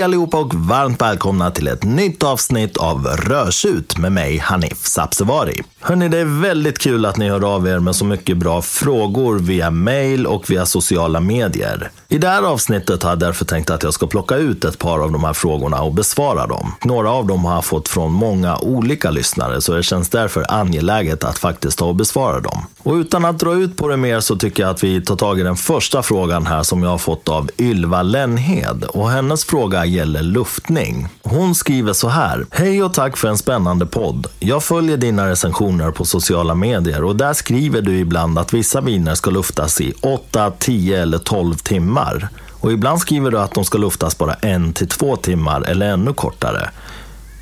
Hej 0.00 0.04
allihopa 0.04 0.38
och 0.38 0.54
varmt 0.54 1.02
välkomna 1.02 1.50
till 1.50 1.68
ett 1.68 1.84
nytt 1.84 2.22
avsnitt 2.22 2.76
av 2.76 3.06
Rörsut 3.06 3.98
med 3.98 4.12
mig 4.12 4.38
Hanif 4.38 4.86
Sabsevari. 4.86 5.62
Hörni, 5.80 6.08
det 6.08 6.18
är 6.18 6.40
väldigt 6.40 6.78
kul 6.78 7.06
att 7.06 7.16
ni 7.16 7.28
hör 7.28 7.54
av 7.54 7.68
er 7.68 7.78
med 7.78 7.96
så 7.96 8.04
mycket 8.04 8.36
bra 8.36 8.62
frågor 8.62 9.38
via 9.38 9.70
mail 9.70 10.26
och 10.26 10.50
via 10.50 10.66
sociala 10.66 11.20
medier. 11.20 11.90
I 12.08 12.18
det 12.18 12.28
här 12.28 12.42
avsnittet 12.42 13.02
har 13.02 13.10
jag 13.10 13.18
därför 13.18 13.44
tänkt 13.44 13.70
att 13.70 13.82
jag 13.82 13.94
ska 13.94 14.06
plocka 14.06 14.36
ut 14.36 14.64
ett 14.64 14.78
par 14.78 14.98
av 14.98 15.12
de 15.12 15.24
här 15.24 15.32
frågorna 15.32 15.82
och 15.82 15.92
besvara 15.92 16.46
dem. 16.46 16.74
Några 16.84 17.10
av 17.10 17.26
dem 17.26 17.44
har 17.44 17.54
jag 17.54 17.64
fått 17.64 17.88
från 17.88 18.12
många 18.12 18.58
olika 18.58 19.10
lyssnare 19.10 19.60
så 19.60 19.72
det 19.72 19.82
känns 19.82 20.08
därför 20.08 20.44
angeläget 20.48 21.24
att 21.24 21.38
faktiskt 21.38 21.78
ta 21.78 21.84
och 21.84 21.96
besvara 21.96 22.40
dem. 22.40 22.66
Och 22.82 22.94
utan 22.94 23.24
att 23.24 23.38
dra 23.38 23.54
ut 23.54 23.76
på 23.76 23.88
det 23.88 23.96
mer 23.96 24.20
så 24.20 24.36
tycker 24.36 24.62
jag 24.62 24.70
att 24.70 24.84
vi 24.84 25.00
tar 25.00 25.16
tag 25.16 25.40
i 25.40 25.42
den 25.42 25.56
första 25.56 26.02
frågan 26.02 26.46
här 26.46 26.62
som 26.62 26.82
jag 26.82 26.90
har 26.90 26.98
fått 26.98 27.28
av 27.28 27.50
Ylva 27.58 28.02
Lennhed. 28.02 28.84
Och 28.84 29.10
hennes 29.10 29.44
fråga 29.44 29.86
gäller 29.90 30.22
luftning. 30.22 31.08
Hon 31.22 31.54
skriver 31.54 31.92
så 31.92 32.08
här. 32.08 32.46
Hej 32.50 32.82
och 32.82 32.94
tack 32.94 33.16
för 33.16 33.28
en 33.28 33.38
spännande 33.38 33.86
podd. 33.86 34.26
Jag 34.38 34.62
följer 34.62 34.96
dina 34.96 35.28
recensioner 35.28 35.90
på 35.90 36.04
sociala 36.04 36.54
medier 36.54 37.04
och 37.04 37.16
där 37.16 37.32
skriver 37.32 37.82
du 37.82 37.98
ibland 37.98 38.38
att 38.38 38.54
vissa 38.54 38.80
viner 38.80 39.14
ska 39.14 39.30
luftas 39.30 39.80
i 39.80 39.92
8, 40.00 40.52
10 40.58 41.02
eller 41.02 41.18
12 41.18 41.54
timmar. 41.54 42.28
Och 42.60 42.72
ibland 42.72 43.00
skriver 43.00 43.30
du 43.30 43.38
att 43.38 43.54
de 43.54 43.64
ska 43.64 43.78
luftas 43.78 44.18
bara 44.18 44.34
en 44.34 44.72
till 44.72 44.88
två 44.88 45.16
timmar 45.16 45.62
eller 45.62 45.92
ännu 45.92 46.12
kortare. 46.12 46.70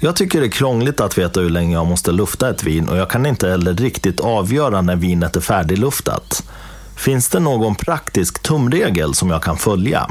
Jag 0.00 0.16
tycker 0.16 0.40
det 0.40 0.46
är 0.46 0.50
krångligt 0.50 1.00
att 1.00 1.18
veta 1.18 1.40
hur 1.40 1.50
länge 1.50 1.74
jag 1.74 1.86
måste 1.86 2.12
lufta 2.12 2.50
ett 2.50 2.64
vin 2.64 2.88
och 2.88 2.96
jag 2.96 3.10
kan 3.10 3.26
inte 3.26 3.48
heller 3.48 3.74
riktigt 3.74 4.20
avgöra 4.20 4.80
när 4.80 4.96
vinet 4.96 5.36
är 5.36 5.40
färdigluftat. 5.40 6.42
Finns 6.96 7.28
det 7.28 7.40
någon 7.40 7.74
praktisk 7.74 8.42
tumregel 8.42 9.14
som 9.14 9.30
jag 9.30 9.42
kan 9.42 9.56
följa? 9.56 10.10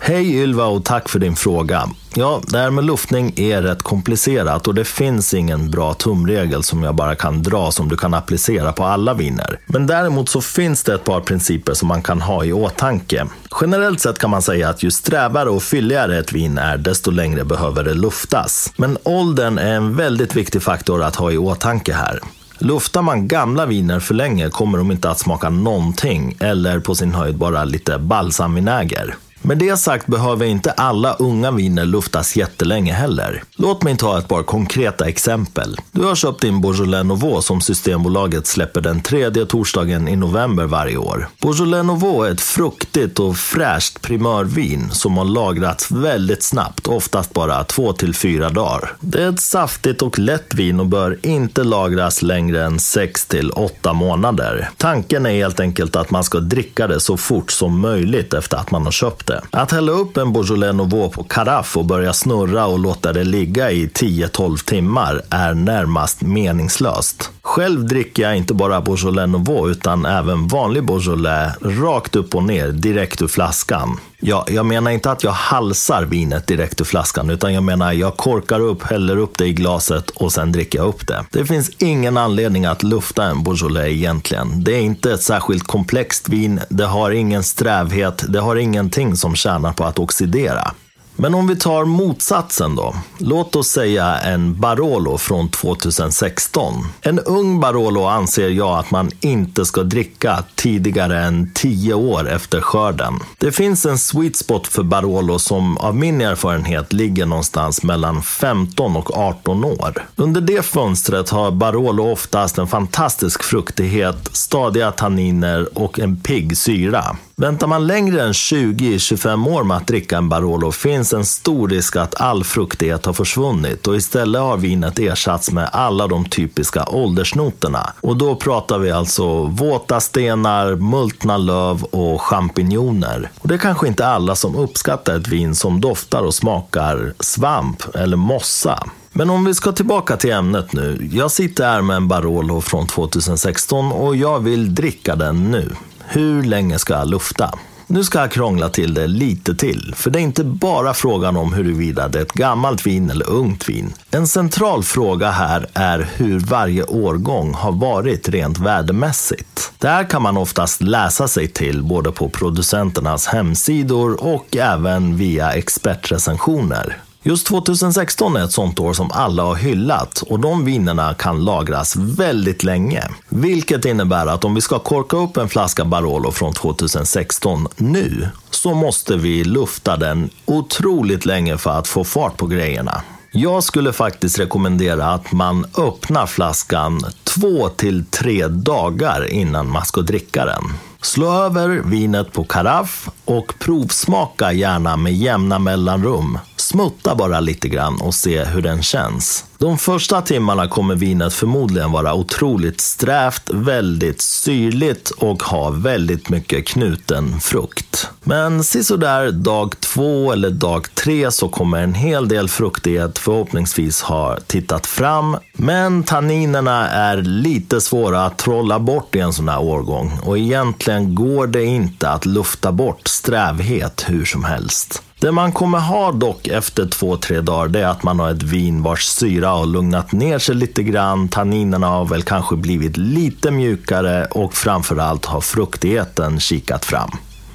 Hej 0.00 0.34
Ylva 0.34 0.64
och 0.64 0.84
tack 0.84 1.08
för 1.08 1.18
din 1.18 1.36
fråga. 1.36 1.88
Ja, 2.14 2.40
det 2.46 2.58
här 2.58 2.70
med 2.70 2.84
luftning 2.84 3.32
är 3.36 3.62
rätt 3.62 3.82
komplicerat 3.82 4.68
och 4.68 4.74
det 4.74 4.84
finns 4.84 5.34
ingen 5.34 5.70
bra 5.70 5.94
tumregel 5.94 6.62
som 6.62 6.82
jag 6.82 6.94
bara 6.94 7.14
kan 7.14 7.42
dra 7.42 7.70
som 7.70 7.88
du 7.88 7.96
kan 7.96 8.14
applicera 8.14 8.72
på 8.72 8.84
alla 8.84 9.14
viner. 9.14 9.60
Men 9.66 9.86
däremot 9.86 10.28
så 10.28 10.40
finns 10.40 10.82
det 10.82 10.94
ett 10.94 11.04
par 11.04 11.20
principer 11.20 11.74
som 11.74 11.88
man 11.88 12.02
kan 12.02 12.20
ha 12.20 12.44
i 12.44 12.52
åtanke. 12.52 13.26
Generellt 13.60 14.00
sett 14.00 14.18
kan 14.18 14.30
man 14.30 14.42
säga 14.42 14.68
att 14.68 14.82
ju 14.82 14.90
strävare 14.90 15.50
och 15.50 15.62
fylligare 15.62 16.18
ett 16.18 16.32
vin 16.32 16.58
är, 16.58 16.78
desto 16.78 17.10
längre 17.10 17.44
behöver 17.44 17.84
det 17.84 17.94
luftas. 17.94 18.72
Men 18.76 18.98
åldern 19.02 19.58
är 19.58 19.74
en 19.74 19.96
väldigt 19.96 20.36
viktig 20.36 20.62
faktor 20.62 21.02
att 21.02 21.16
ha 21.16 21.32
i 21.32 21.38
åtanke 21.38 21.92
här. 21.92 22.20
Luftar 22.58 23.02
man 23.02 23.28
gamla 23.28 23.66
viner 23.66 24.00
för 24.00 24.14
länge 24.14 24.50
kommer 24.50 24.78
de 24.78 24.90
inte 24.90 25.10
att 25.10 25.18
smaka 25.18 25.50
någonting 25.50 26.36
eller 26.40 26.80
på 26.80 26.94
sin 26.94 27.14
höjd 27.14 27.36
bara 27.36 27.64
lite 27.64 27.98
balsamvinäger. 27.98 29.14
Med 29.42 29.58
det 29.58 29.76
sagt 29.76 30.06
behöver 30.06 30.46
inte 30.46 30.70
alla 30.70 31.14
unga 31.14 31.50
viner 31.50 31.84
luftas 31.84 32.36
jättelänge 32.36 32.92
heller. 32.92 33.42
Låt 33.56 33.82
mig 33.82 33.96
ta 33.96 34.18
ett 34.18 34.28
par 34.28 34.42
konkreta 34.42 35.08
exempel. 35.08 35.76
Du 35.92 36.04
har 36.04 36.14
köpt 36.14 36.40
din 36.40 36.60
Beaujolais 36.60 37.06
Nouveau 37.06 37.40
som 37.40 37.60
Systembolaget 37.60 38.46
släpper 38.46 38.80
den 38.80 39.00
tredje 39.00 39.46
torsdagen 39.46 40.08
i 40.08 40.16
november 40.16 40.64
varje 40.64 40.96
år. 40.96 41.28
Beaujolais 41.42 41.86
Nouveau 41.86 42.22
är 42.22 42.30
ett 42.30 42.40
fruktigt 42.40 43.18
och 43.18 43.36
fräscht 43.36 44.00
primörvin 44.00 44.90
som 44.90 45.18
har 45.18 45.24
lagrats 45.24 45.90
väldigt 45.90 46.42
snabbt, 46.42 46.86
oftast 46.86 47.32
bara 47.34 47.62
2-4 47.62 48.52
dagar. 48.52 48.96
Det 49.00 49.22
är 49.22 49.28
ett 49.28 49.40
saftigt 49.40 50.02
och 50.02 50.18
lätt 50.18 50.54
vin 50.54 50.80
och 50.80 50.86
bör 50.86 51.18
inte 51.22 51.64
lagras 51.64 52.22
längre 52.22 52.64
än 52.64 52.78
6-8 52.78 53.92
månader. 53.92 54.70
Tanken 54.76 55.26
är 55.26 55.30
helt 55.30 55.60
enkelt 55.60 55.96
att 55.96 56.10
man 56.10 56.24
ska 56.24 56.40
dricka 56.40 56.86
det 56.86 57.00
så 57.00 57.16
fort 57.16 57.50
som 57.50 57.80
möjligt 57.80 58.34
efter 58.34 58.56
att 58.56 58.70
man 58.70 58.84
har 58.84 58.92
köpt 58.92 59.27
det. 59.28 59.42
Att 59.50 59.72
hälla 59.72 59.92
upp 59.92 60.16
en 60.16 60.32
Beaujolais 60.32 60.74
Nouveau 60.74 61.08
på 61.08 61.24
karaff 61.24 61.76
och 61.76 61.84
börja 61.84 62.12
snurra 62.12 62.66
och 62.66 62.78
låta 62.78 63.12
det 63.12 63.24
ligga 63.24 63.70
i 63.70 63.86
10-12 63.86 64.64
timmar 64.64 65.22
är 65.30 65.54
närmast 65.54 66.20
meningslöst. 66.20 67.30
Själv 67.42 67.86
dricker 67.86 68.22
jag 68.22 68.36
inte 68.36 68.54
bara 68.54 68.80
Beaujolais 68.80 69.30
Nouveau 69.30 69.70
utan 69.70 70.06
även 70.06 70.48
vanlig 70.48 70.84
Beaujolais 70.84 71.52
rakt 71.60 72.16
upp 72.16 72.34
och 72.34 72.44
ner 72.44 72.68
direkt 72.68 73.22
ur 73.22 73.28
flaskan. 73.28 74.00
Ja, 74.20 74.44
jag 74.48 74.66
menar 74.66 74.90
inte 74.90 75.10
att 75.10 75.24
jag 75.24 75.32
halsar 75.32 76.02
vinet 76.02 76.46
direkt 76.46 76.80
ur 76.80 76.84
flaskan, 76.84 77.30
utan 77.30 77.54
jag 77.54 77.62
menar 77.62 77.92
jag 77.92 78.16
korkar 78.16 78.60
upp, 78.60 78.82
häller 78.82 79.16
upp 79.16 79.38
det 79.38 79.46
i 79.46 79.52
glaset 79.52 80.10
och 80.10 80.32
sen 80.32 80.52
dricker 80.52 80.78
jag 80.78 80.88
upp 80.88 81.06
det. 81.06 81.24
Det 81.30 81.44
finns 81.44 81.70
ingen 81.78 82.16
anledning 82.16 82.64
att 82.64 82.82
lufta 82.82 83.24
en 83.24 83.42
Beaujolais 83.42 83.88
egentligen. 83.88 84.64
Det 84.64 84.74
är 84.74 84.80
inte 84.80 85.12
ett 85.12 85.22
särskilt 85.22 85.66
komplext 85.66 86.28
vin, 86.28 86.60
det 86.68 86.84
har 86.84 87.10
ingen 87.10 87.42
strävhet, 87.42 88.24
det 88.28 88.40
har 88.40 88.56
ingenting 88.56 89.16
som 89.18 89.34
tjänar 89.34 89.72
på 89.72 89.84
att 89.84 89.98
oxidera. 89.98 90.74
Men 91.20 91.34
om 91.34 91.46
vi 91.46 91.56
tar 91.56 91.84
motsatsen 91.84 92.76
då. 92.76 92.94
Låt 93.18 93.56
oss 93.56 93.68
säga 93.68 94.18
en 94.18 94.60
Barolo 94.60 95.18
från 95.18 95.48
2016. 95.48 96.74
En 97.00 97.18
ung 97.18 97.60
Barolo 97.60 98.04
anser 98.04 98.48
jag 98.48 98.78
att 98.78 98.90
man 98.90 99.10
inte 99.20 99.64
ska 99.64 99.82
dricka 99.82 100.44
tidigare 100.54 101.18
än 101.24 101.50
10 101.54 101.94
år 101.94 102.28
efter 102.28 102.60
skörden. 102.60 103.14
Det 103.38 103.52
finns 103.52 103.86
en 103.86 103.98
sweet 103.98 104.36
spot 104.36 104.66
för 104.66 104.82
Barolo 104.82 105.38
som 105.38 105.78
av 105.78 105.96
min 105.96 106.20
erfarenhet 106.20 106.92
ligger 106.92 107.26
någonstans 107.26 107.82
mellan 107.82 108.22
15 108.22 108.96
och 108.96 109.16
18 109.18 109.64
år. 109.64 110.06
Under 110.16 110.40
det 110.40 110.62
fönstret 110.62 111.30
har 111.30 111.50
Barolo 111.50 112.12
oftast 112.12 112.58
en 112.58 112.66
fantastisk 112.66 113.42
fruktighet, 113.42 114.28
stadiga 114.32 114.90
tanniner 114.90 115.78
och 115.78 115.98
en 115.98 116.16
pigg 116.16 116.58
syra. 116.58 117.16
Väntar 117.40 117.66
man 117.66 117.86
längre 117.86 118.22
än 118.22 118.32
20-25 118.32 119.48
år 119.48 119.64
med 119.64 119.76
att 119.76 119.86
dricka 119.86 120.16
en 120.16 120.28
Barolo 120.28 120.72
finns 120.72 121.12
en 121.12 121.24
stor 121.24 121.68
risk 121.68 121.96
att 121.96 122.20
all 122.20 122.44
fruktighet 122.44 123.06
har 123.06 123.12
försvunnit 123.12 123.86
och 123.86 123.96
istället 123.96 124.42
har 124.42 124.56
vinet 124.56 124.98
ersatts 124.98 125.50
med 125.50 125.68
alla 125.72 126.06
de 126.06 126.24
typiska 126.24 126.84
åldersnoterna. 126.88 127.92
Och 128.00 128.16
då 128.16 128.36
pratar 128.36 128.78
vi 128.78 128.90
alltså 128.90 129.42
våta 129.44 130.00
stenar, 130.00 130.76
multna 130.76 131.36
löv 131.36 131.84
och 131.84 132.22
champinjoner. 132.22 133.30
Och 133.38 133.48
det 133.48 133.54
är 133.54 133.58
kanske 133.58 133.88
inte 133.88 134.06
alla 134.06 134.34
som 134.34 134.56
uppskattar 134.56 135.16
ett 135.16 135.28
vin 135.28 135.54
som 135.54 135.80
doftar 135.80 136.22
och 136.22 136.34
smakar 136.34 137.14
svamp 137.20 137.94
eller 137.94 138.16
mossa. 138.16 138.84
Men 139.12 139.30
om 139.30 139.44
vi 139.44 139.54
ska 139.54 139.72
tillbaka 139.72 140.16
till 140.16 140.32
ämnet 140.32 140.72
nu. 140.72 141.08
Jag 141.12 141.30
sitter 141.30 141.64
här 141.64 141.82
med 141.82 141.96
en 141.96 142.08
Barolo 142.08 142.60
från 142.60 142.86
2016 142.86 143.92
och 143.92 144.16
jag 144.16 144.40
vill 144.40 144.74
dricka 144.74 145.16
den 145.16 145.50
nu. 145.50 145.74
Hur 146.10 146.42
länge 146.42 146.78
ska 146.78 146.94
jag 146.94 147.10
lufta? 147.10 147.50
Nu 147.86 148.04
ska 148.04 148.18
jag 148.18 148.30
krångla 148.30 148.68
till 148.68 148.94
det 148.94 149.06
lite 149.06 149.54
till, 149.54 149.94
för 149.96 150.10
det 150.10 150.18
är 150.18 150.22
inte 150.22 150.44
bara 150.44 150.94
frågan 150.94 151.36
om 151.36 151.52
huruvida 151.52 152.08
det 152.08 152.18
är 152.18 152.22
ett 152.22 152.32
gammalt 152.32 152.86
vin 152.86 153.10
eller 153.10 153.30
ungt 153.30 153.68
vin. 153.68 153.94
En 154.10 154.26
central 154.26 154.82
fråga 154.84 155.30
här 155.30 155.66
är 155.74 156.08
hur 156.16 156.40
varje 156.40 156.84
årgång 156.84 157.54
har 157.54 157.72
varit 157.72 158.28
rent 158.28 158.58
värdemässigt. 158.58 159.72
Det 159.78 159.88
här 159.88 160.04
kan 160.04 160.22
man 160.22 160.36
oftast 160.36 160.82
läsa 160.82 161.28
sig 161.28 161.48
till 161.48 161.82
både 161.82 162.12
på 162.12 162.28
producenternas 162.28 163.26
hemsidor 163.26 164.24
och 164.24 164.56
även 164.56 165.16
via 165.16 165.52
expertrecensioner. 165.52 166.96
Just 167.28 167.46
2016 167.46 168.36
är 168.36 168.44
ett 168.44 168.52
sånt 168.52 168.80
år 168.80 168.92
som 168.92 169.10
alla 169.10 169.42
har 169.42 169.54
hyllat 169.54 170.22
och 170.22 170.40
de 170.40 170.64
vinerna 170.64 171.14
kan 171.14 171.44
lagras 171.44 171.96
väldigt 171.96 172.64
länge. 172.64 173.08
Vilket 173.28 173.84
innebär 173.84 174.26
att 174.26 174.44
om 174.44 174.54
vi 174.54 174.60
ska 174.60 174.78
korka 174.78 175.16
upp 175.16 175.36
en 175.36 175.48
flaska 175.48 175.84
Barolo 175.84 176.30
från 176.30 176.52
2016 176.52 177.68
nu 177.76 178.28
så 178.50 178.74
måste 178.74 179.16
vi 179.16 179.44
lufta 179.44 179.96
den 179.96 180.30
otroligt 180.44 181.26
länge 181.26 181.58
för 181.58 181.70
att 181.70 181.88
få 181.88 182.04
fart 182.04 182.36
på 182.36 182.46
grejerna. 182.46 183.02
Jag 183.30 183.64
skulle 183.64 183.92
faktiskt 183.92 184.38
rekommendera 184.38 185.06
att 185.06 185.32
man 185.32 185.66
öppnar 185.78 186.26
flaskan 186.26 187.00
två 187.24 187.68
till 187.68 188.04
tre 188.04 188.46
dagar 188.48 189.30
innan 189.30 189.70
man 189.70 189.84
ska 189.84 190.00
dricka 190.00 190.44
den. 190.44 190.62
Slå 191.02 191.32
över 191.32 191.68
vinet 191.68 192.32
på 192.32 192.44
karaff 192.44 193.08
och 193.24 193.54
provsmaka 193.58 194.52
gärna 194.52 194.96
med 194.96 195.14
jämna 195.14 195.58
mellanrum. 195.58 196.38
Smutta 196.70 197.14
bara 197.14 197.40
lite 197.40 197.68
grann 197.68 198.00
och 198.00 198.14
se 198.14 198.44
hur 198.44 198.62
den 198.62 198.82
känns. 198.82 199.44
De 199.58 199.78
första 199.78 200.22
timmarna 200.22 200.68
kommer 200.68 200.94
vinet 200.94 201.34
förmodligen 201.34 201.92
vara 201.92 202.14
otroligt 202.14 202.80
strävt, 202.80 203.50
väldigt 203.50 204.20
syrligt 204.20 205.10
och 205.10 205.42
ha 205.42 205.70
väldigt 205.70 206.28
mycket 206.28 206.66
knuten 206.66 207.40
frukt. 207.40 208.10
Men 208.24 208.64
sisådär 208.64 209.30
dag 209.30 209.80
två 209.80 210.32
eller 210.32 210.50
dag 210.50 210.94
tre 210.94 211.30
så 211.30 211.48
kommer 211.48 211.82
en 211.82 211.94
hel 211.94 212.28
del 212.28 212.48
fruktighet 212.48 213.18
förhoppningsvis 213.18 214.02
ha 214.02 214.38
tittat 214.46 214.86
fram. 214.86 215.36
Men 215.52 216.02
tanninerna 216.02 216.88
är 216.88 217.16
lite 217.16 217.80
svåra 217.80 218.24
att 218.24 218.38
trolla 218.38 218.78
bort 218.78 219.14
i 219.14 219.20
en 219.20 219.32
sån 219.32 219.48
här 219.48 219.60
årgång 219.60 220.18
och 220.22 220.38
egentligen 220.38 221.14
går 221.14 221.46
det 221.46 221.64
inte 221.64 222.10
att 222.10 222.26
lufta 222.26 222.72
bort 222.72 223.08
strävhet 223.08 224.04
hur 224.08 224.24
som 224.24 224.44
helst. 224.44 225.02
Det 225.20 225.32
man 225.32 225.52
kommer 225.52 225.78
ha 225.78 226.12
dock 226.12 226.46
efter 226.46 226.86
två, 226.86 227.16
tre 227.16 227.40
dagar, 227.40 227.68
det 227.68 227.80
är 227.80 227.86
att 227.86 228.02
man 228.02 228.20
har 228.20 228.30
ett 228.30 228.42
vin 228.42 228.82
vars 228.82 229.04
syra 229.04 229.48
har 229.48 229.66
lugnat 229.66 230.12
ner 230.12 230.38
sig 230.38 230.54
lite 230.54 230.82
grann. 230.82 231.28
Tanninerna 231.28 231.86
har 231.86 232.04
väl 232.04 232.22
kanske 232.22 232.56
blivit 232.56 232.96
lite 232.96 233.50
mjukare 233.50 234.24
och 234.24 234.54
framförallt 234.54 235.26
har 235.26 235.40
fruktigheten 235.40 236.40
kikat 236.40 236.84
fram. 236.84 237.10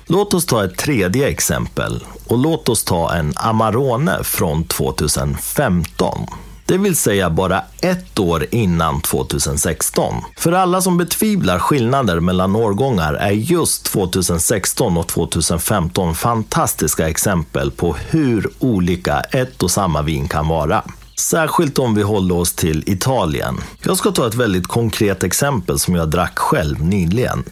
Låt 0.07 0.33
oss 0.33 0.45
ta 0.45 0.65
ett 0.65 0.77
tredje 0.77 1.27
exempel 1.27 2.03
och 2.27 2.37
låt 2.37 2.69
oss 2.69 2.83
ta 2.83 3.13
en 3.13 3.33
Amarone 3.35 4.23
från 4.23 4.63
2015. 4.63 6.27
Det 6.73 6.77
vill 6.77 6.95
säga 6.95 7.29
bara 7.29 7.61
ett 7.81 8.19
år 8.19 8.45
innan 8.51 9.01
2016. 9.01 10.13
För 10.37 10.51
alla 10.51 10.81
som 10.81 10.97
betvivlar 10.97 11.59
skillnader 11.59 12.19
mellan 12.19 12.55
årgångar 12.55 13.13
är 13.13 13.31
just 13.31 13.85
2016 13.85 14.97
och 14.97 15.07
2015 15.07 16.15
fantastiska 16.15 17.09
exempel 17.09 17.71
på 17.71 17.95
hur 18.09 18.49
olika 18.59 19.19
ett 19.19 19.63
och 19.63 19.71
samma 19.71 20.01
vin 20.01 20.27
kan 20.27 20.47
vara. 20.47 20.83
Särskilt 21.19 21.79
om 21.79 21.95
vi 21.95 22.01
håller 22.01 22.37
oss 22.37 22.53
till 22.53 22.83
Italien. 22.87 23.57
Jag 23.83 23.97
ska 23.97 24.11
ta 24.11 24.27
ett 24.27 24.35
väldigt 24.35 24.67
konkret 24.67 25.23
exempel 25.23 25.79
som 25.79 25.95
jag 25.95 26.09
drack 26.09 26.39
själv 26.39 26.81
nyligen 26.81 27.43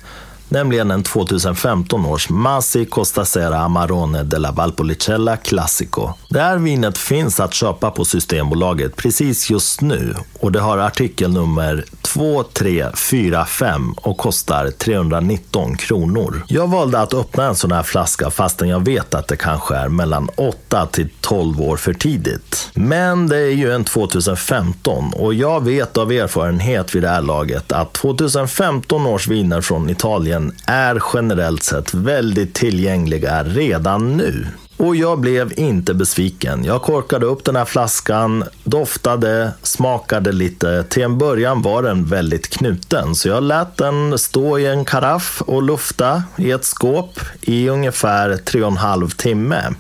nämligen 0.52 0.92
en 0.92 1.04
2015 1.04 2.06
års 2.06 2.30
Masi 2.30 2.86
Costa 2.86 3.26
Sera 3.26 3.60
Amarone 3.60 4.24
della 4.24 4.52
Valpolicella 4.52 5.38
Classico. 5.38 6.10
Det 6.30 6.40
här 6.40 6.58
vinet 6.58 6.98
finns 6.98 7.40
att 7.40 7.54
köpa 7.54 7.92
på 7.92 8.06
Systembolaget 8.06 8.96
precis 8.96 9.50
just 9.50 9.82
nu 9.82 10.16
och 10.40 10.52
det 10.52 10.60
har 10.60 10.78
artikelnummer 10.78 11.86
2345 12.02 13.94
och 13.98 14.18
kostar 14.18 14.72
319 14.72 15.78
kronor. 15.78 16.44
Jag 16.48 16.68
valde 16.68 17.00
att 17.00 17.14
öppna 17.14 17.46
en 17.46 17.56
sån 17.56 17.72
här 17.72 17.84
flaska 17.84 18.30
fastän 18.30 18.70
jag 18.70 18.86
vet 18.86 19.14
att 19.14 19.28
det 19.28 19.36
kanske 19.36 19.76
är 19.76 19.90
mellan 19.90 20.30
8 20.36 20.86
till 20.86 21.10
12 21.22 21.62
år 21.62 21.78
för 21.78 21.94
tidigt. 21.94 22.70
Men 22.74 23.28
det 23.28 23.38
är 23.38 23.52
ju 23.52 23.72
en 23.72 23.84
2015 23.84 25.14
och 25.14 25.34
jag 25.34 25.66
vet 25.66 25.98
av 25.98 26.12
erfarenhet 26.12 26.96
vid 26.96 27.04
det 27.04 27.10
här 27.10 27.22
laget 27.22 27.72
att 27.72 27.94
2015 27.94 29.06
års 29.06 29.28
viner 29.28 29.62
från 29.62 29.90
Italien 29.90 30.41
är 30.66 31.04
generellt 31.14 31.64
sett 31.64 31.94
väldigt 31.94 32.54
tillgängliga 32.54 33.44
redan 33.44 34.18
nu. 34.18 34.48
Och 34.82 34.96
jag 34.96 35.20
blev 35.20 35.60
inte 35.60 35.94
besviken. 35.94 36.64
Jag 36.64 36.82
korkade 36.82 37.26
upp 37.26 37.46
den 37.46 37.56
här 37.56 37.66
flaskan, 37.66 38.44
doftade, 38.64 39.52
smakade 39.62 40.32
lite. 40.32 40.84
Till 40.84 41.04
en 41.04 41.18
början 41.18 41.62
var 41.62 41.84
den 41.84 42.06
väldigt 42.06 42.50
knuten, 42.50 43.16
så 43.16 43.28
jag 43.28 43.44
lät 43.44 43.78
den 43.78 44.18
stå 44.18 44.60
i 44.60 44.66
en 44.66 44.86
karaff 44.86 45.42
och 45.46 45.64
lufta 45.64 46.24
i 46.38 46.52
ett 46.52 46.66
skåp 46.66 47.20
i 47.42 47.70
ungefär 47.70 48.38
tre 48.38 48.62
och 48.62 48.72
en 48.72 48.78
halv 48.78 49.10
timme. 49.10 49.74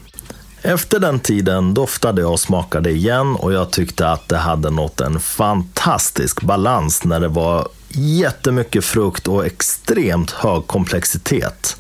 Efter 0.62 1.00
den 1.00 1.19
tiden 1.19 1.74
doftade 1.74 2.22
jag 2.22 2.31
och 2.31 2.40
smakade 2.40 2.90
igen 2.92 3.36
och 3.36 3.54
jag 3.54 3.72
tyckte 3.72 4.10
att 4.10 4.30
det 4.30 4.38
hade 4.38 4.69
nått 4.69 5.02
en 5.02 5.19
fantastisk 5.19 6.42
balans 6.42 7.04
när 7.04 7.19
det 7.19 7.28
var 7.28 7.68
jättemycket 7.94 8.86
frukt 8.86 9.28
och 9.28 9.46
extremt 9.46 10.32
hög 10.32 10.68
komplexitet. 10.68 11.78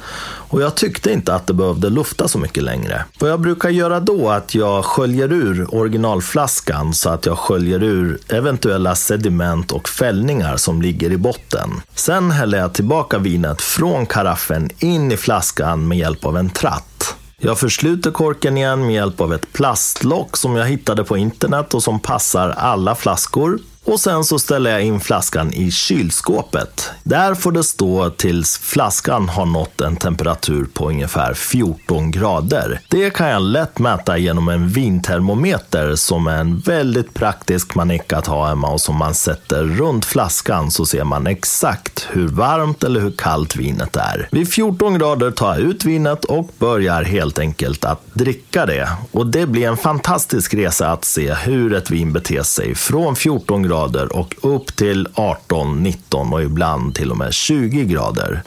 Och 0.51 0.61
jag 0.61 0.75
tyckte 0.75 1.11
inte 1.11 1.35
att 1.35 1.47
det 1.47 1.53
behövde 1.53 1.89
lufta 1.89 2.27
så 2.27 2.37
mycket 2.37 2.63
längre. 2.63 3.05
Vad 3.19 3.29
jag 3.29 3.39
brukar 3.39 3.69
göra 3.69 3.99
då 3.99 4.29
är 4.29 4.37
att 4.37 4.55
jag 4.55 4.85
sköljer 4.85 5.31
ur 5.31 5.75
originalflaskan 5.75 6.93
så 6.93 7.09
att 7.09 7.25
jag 7.25 7.37
sköljer 7.37 7.83
ur 7.83 8.19
eventuella 8.29 8.95
sediment 8.95 9.71
och 9.71 9.89
fällningar 9.89 10.57
som 10.57 10.81
ligger 10.81 11.11
i 11.11 11.17
botten. 11.17 11.69
Sen 11.95 12.31
häller 12.31 12.57
jag 12.57 12.73
tillbaka 12.73 13.17
vinet 13.17 13.61
från 13.61 14.05
karaffen 14.05 14.69
in 14.79 15.11
i 15.11 15.17
flaskan 15.17 15.87
med 15.87 15.97
hjälp 15.97 16.25
av 16.25 16.37
en 16.37 16.49
tratt. 16.49 17.15
Jag 17.43 17.59
försluter 17.59 18.11
korken 18.11 18.57
igen 18.57 18.85
med 18.85 18.95
hjälp 18.95 19.21
av 19.21 19.33
ett 19.33 19.53
plastlock 19.53 20.37
som 20.37 20.55
jag 20.55 20.65
hittade 20.65 21.03
på 21.03 21.17
internet 21.17 21.73
och 21.73 21.83
som 21.83 21.99
passar 21.99 22.49
alla 22.49 22.95
flaskor. 22.95 23.59
Och 23.85 23.99
sen 23.99 24.23
så 24.23 24.39
ställer 24.39 24.71
jag 24.71 24.83
in 24.83 24.99
flaskan 24.99 25.53
i 25.53 25.71
kylskåpet. 25.71 26.89
Där 27.03 27.35
får 27.35 27.51
det 27.51 27.63
stå 27.63 28.09
tills 28.09 28.57
flaskan 28.57 29.29
har 29.29 29.45
nått 29.45 29.81
en 29.81 29.95
temperatur 29.95 30.67
på 30.73 30.89
ungefär 30.89 31.33
14 31.33 32.11
grader. 32.11 32.79
Det 32.89 33.09
kan 33.09 33.27
jag 33.27 33.41
lätt 33.41 33.79
mäta 33.79 34.17
genom 34.17 34.49
en 34.49 34.67
vintermometer 34.67 35.95
som 35.95 36.27
är 36.27 36.37
en 36.37 36.59
väldigt 36.59 37.13
praktisk 37.13 37.75
manick 37.75 38.13
att 38.13 38.27
ha 38.27 38.47
hemma 38.47 38.69
och 38.69 38.81
som 38.81 38.95
man 38.95 39.13
sätter 39.13 39.63
runt 39.63 40.05
flaskan 40.05 40.71
så 40.71 40.85
ser 40.85 41.03
man 41.03 41.27
exakt 41.27 42.07
hur 42.11 42.27
varmt 42.27 42.83
eller 42.83 42.99
hur 42.99 43.11
kallt 43.11 43.55
vinet 43.55 43.95
är. 43.95 44.27
Vid 44.31 44.53
14 44.53 44.97
grader 44.97 45.31
tar 45.31 45.49
jag 45.49 45.59
ut 45.59 45.85
vinet 45.85 46.25
och 46.25 46.49
börjar 46.59 47.03
helt 47.03 47.39
enkelt 47.39 47.85
att 47.85 48.01
dricka 48.13 48.65
det. 48.65 48.89
Och 49.11 49.27
det 49.27 49.45
blir 49.45 49.67
en 49.67 49.77
fantastisk 49.77 50.53
resa 50.53 50.91
att 50.91 51.05
se 51.05 51.33
hur 51.33 51.73
ett 51.73 51.91
vin 51.91 52.13
beter 52.13 52.43
sig 52.43 52.75
från 52.75 53.15
14 53.15 53.63
grader 53.63 53.70
grader 53.71 54.15
och 54.15 54.35
upp 54.41 54.75
till 54.75 55.07
18, 55.13 55.83
19 55.83 56.33
och 56.33 56.43
ibland 56.43 56.95
till 56.95 57.11
och 57.11 57.17
med 57.17 57.33
20 57.33 57.83
grader. 57.85 58.43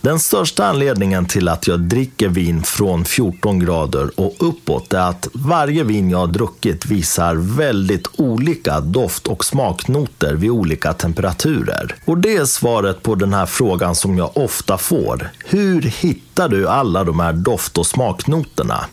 Den 0.00 0.18
största 0.18 0.64
anledningen 0.64 1.26
till 1.26 1.48
att 1.48 1.66
jag 1.66 1.80
dricker 1.80 2.28
vin 2.28 2.62
från 2.62 3.04
14 3.04 3.58
grader 3.58 4.10
och 4.20 4.34
uppåt 4.38 4.92
är 4.92 5.08
att 5.08 5.28
varje 5.32 5.84
vin 5.84 6.10
jag 6.10 6.18
har 6.18 6.26
druckit 6.26 6.86
visar 6.86 7.34
väldigt 7.34 8.08
olika 8.16 8.80
doft 8.80 9.26
och 9.26 9.44
smaknoter 9.44 10.34
vid 10.34 10.50
olika 10.50 10.92
temperaturer. 10.92 11.94
Och 12.04 12.18
det 12.18 12.36
är 12.36 12.44
svaret 12.44 13.02
på 13.02 13.14
den 13.14 13.34
här 13.34 13.46
frågan 13.46 13.94
som 13.94 14.18
jag 14.18 14.36
ofta 14.36 14.78
får. 14.78 15.30
Hur 15.44 15.82
hittar 15.82 16.48
du 16.48 16.68
alla 16.68 17.04
de 17.04 17.20
här 17.20 17.32
doft 17.32 17.78
och 17.78 17.86
smaknoterna? 17.86 18.84